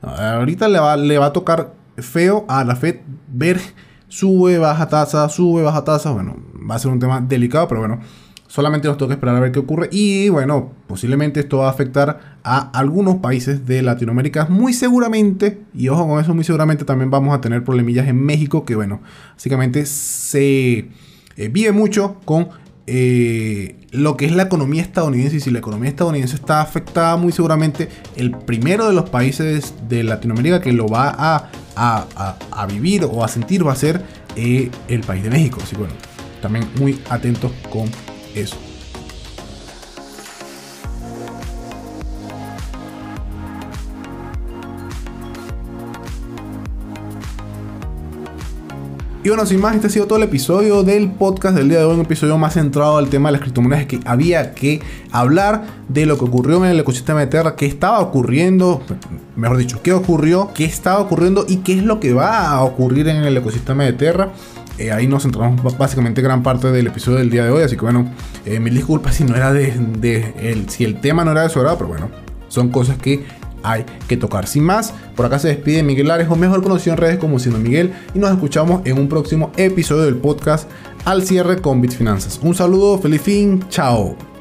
Ahorita 0.00 0.66
le 0.68 0.80
va, 0.80 0.96
le 0.96 1.18
va 1.18 1.26
a 1.26 1.32
tocar 1.34 1.74
feo 1.98 2.46
a 2.48 2.64
la 2.64 2.74
Fed 2.74 3.00
ver 3.30 3.60
sube, 4.08 4.56
baja 4.56 4.88
tasa, 4.88 5.28
sube, 5.28 5.60
baja 5.60 5.84
tasa. 5.84 6.10
Bueno, 6.12 6.38
va 6.70 6.76
a 6.76 6.78
ser 6.78 6.90
un 6.90 7.00
tema 7.00 7.20
delicado, 7.20 7.68
pero 7.68 7.80
bueno 7.80 8.00
Solamente 8.48 8.88
nos 8.88 8.96
toca 8.96 9.12
esperar 9.12 9.36
a 9.36 9.40
ver 9.40 9.52
qué 9.52 9.58
ocurre. 9.58 9.88
Y 9.92 10.30
bueno, 10.30 10.72
posiblemente 10.86 11.40
esto 11.40 11.58
va 11.58 11.68
a 11.68 11.70
afectar 11.70 12.38
a 12.42 12.70
algunos 12.70 13.16
países 13.16 13.66
de 13.66 13.82
Latinoamérica. 13.82 14.46
Muy 14.46 14.72
seguramente, 14.72 15.60
y 15.74 15.88
ojo 15.90 16.08
con 16.08 16.18
eso, 16.18 16.34
muy 16.34 16.44
seguramente 16.44 16.86
también 16.86 17.10
vamos 17.10 17.36
a 17.36 17.42
tener 17.42 17.62
problemillas 17.62 18.08
en 18.08 18.24
México. 18.24 18.64
Que 18.64 18.74
bueno, 18.74 19.02
básicamente 19.34 19.84
se 19.84 20.88
eh, 21.36 21.48
vive 21.52 21.72
mucho 21.72 22.16
con 22.24 22.48
eh, 22.86 23.76
lo 23.90 24.16
que 24.16 24.24
es 24.24 24.32
la 24.32 24.44
economía 24.44 24.80
estadounidense. 24.80 25.36
Y 25.36 25.40
si 25.40 25.50
la 25.50 25.58
economía 25.58 25.90
estadounidense 25.90 26.34
está 26.34 26.62
afectada, 26.62 27.18
muy 27.18 27.32
seguramente 27.32 27.90
el 28.16 28.30
primero 28.30 28.88
de 28.88 28.94
los 28.94 29.10
países 29.10 29.74
de 29.90 30.04
Latinoamérica 30.04 30.62
que 30.62 30.72
lo 30.72 30.88
va 30.88 31.14
a, 31.18 31.50
a, 31.76 32.66
vivir 32.66 33.04
o 33.04 33.22
a 33.22 33.28
sentir 33.28 33.66
va 33.66 33.72
a 33.72 33.76
ser 33.76 34.02
eh, 34.36 34.70
el 34.88 35.02
país 35.02 35.22
de 35.22 35.28
México. 35.28 35.60
Así 35.62 35.76
bueno, 35.76 35.92
también 36.40 36.66
muy 36.78 36.98
atentos 37.10 37.52
con 37.70 37.90
eso. 38.40 38.56
Y 49.28 49.30
bueno, 49.30 49.44
sin 49.44 49.60
más, 49.60 49.74
este 49.74 49.88
ha 49.88 49.90
sido 49.90 50.06
todo 50.06 50.16
el 50.16 50.24
episodio 50.24 50.84
del 50.84 51.10
podcast 51.10 51.54
del 51.54 51.68
día 51.68 51.80
de 51.80 51.84
hoy, 51.84 51.96
un 51.96 52.00
episodio 52.00 52.38
más 52.38 52.54
centrado 52.54 52.96
al 52.96 53.10
tema 53.10 53.28
de 53.28 53.32
las 53.32 53.42
criptomonedas 53.42 53.84
que 53.84 54.00
había 54.06 54.54
que 54.54 54.80
hablar 55.10 55.66
de 55.88 56.06
lo 56.06 56.16
que 56.16 56.24
ocurrió 56.24 56.64
en 56.64 56.70
el 56.70 56.80
ecosistema 56.80 57.20
de 57.20 57.26
Terra, 57.26 57.54
qué 57.54 57.66
estaba 57.66 57.98
ocurriendo, 57.98 58.80
mejor 59.36 59.58
dicho, 59.58 59.82
qué 59.82 59.92
ocurrió, 59.92 60.52
qué 60.54 60.64
estaba 60.64 61.00
ocurriendo 61.00 61.44
y 61.46 61.58
qué 61.58 61.74
es 61.74 61.82
lo 61.82 62.00
que 62.00 62.14
va 62.14 62.48
a 62.48 62.62
ocurrir 62.62 63.06
en 63.08 63.16
el 63.16 63.36
ecosistema 63.36 63.84
de 63.84 63.92
Terra. 63.92 64.30
Eh, 64.78 64.92
ahí 64.92 65.06
nos 65.06 65.24
centramos 65.24 65.76
básicamente 65.76 66.22
gran 66.22 66.42
parte 66.42 66.70
del 66.70 66.86
episodio 66.86 67.18
del 67.18 67.30
día 67.30 67.44
de 67.44 67.50
hoy, 67.50 67.62
así 67.62 67.76
que 67.76 67.82
bueno, 67.82 68.10
eh, 68.44 68.60
mil 68.60 68.74
disculpas 68.74 69.16
si 69.16 69.24
no 69.24 69.34
era 69.34 69.52
de, 69.52 69.72
el, 70.40 70.68
si 70.70 70.84
el 70.84 71.00
tema 71.00 71.24
no 71.24 71.32
era 71.32 71.42
de 71.42 71.48
su 71.48 71.58
agrado, 71.58 71.78
pero 71.78 71.88
bueno, 71.88 72.10
son 72.48 72.68
cosas 72.68 72.96
que 72.96 73.24
hay 73.64 73.84
que 74.06 74.16
tocar. 74.16 74.46
Sin 74.46 74.62
más, 74.62 74.94
por 75.16 75.26
acá 75.26 75.38
se 75.38 75.48
despide 75.48 75.82
Miguel 75.82 76.10
Ares, 76.10 76.28
o 76.30 76.36
mejor 76.36 76.62
conocido 76.62 76.94
en 76.94 76.98
redes 76.98 77.18
como 77.18 77.38
Sino 77.38 77.58
Miguel, 77.58 77.92
y 78.14 78.18
nos 78.20 78.30
escuchamos 78.30 78.82
en 78.84 78.98
un 78.98 79.08
próximo 79.08 79.50
episodio 79.56 80.04
del 80.04 80.16
podcast 80.16 80.70
al 81.04 81.24
cierre 81.24 81.60
con 81.60 81.80
Bitfinanzas. 81.80 82.38
Un 82.42 82.54
saludo, 82.54 82.98
feliz 82.98 83.20
fin, 83.20 83.64
chao. 83.68 84.37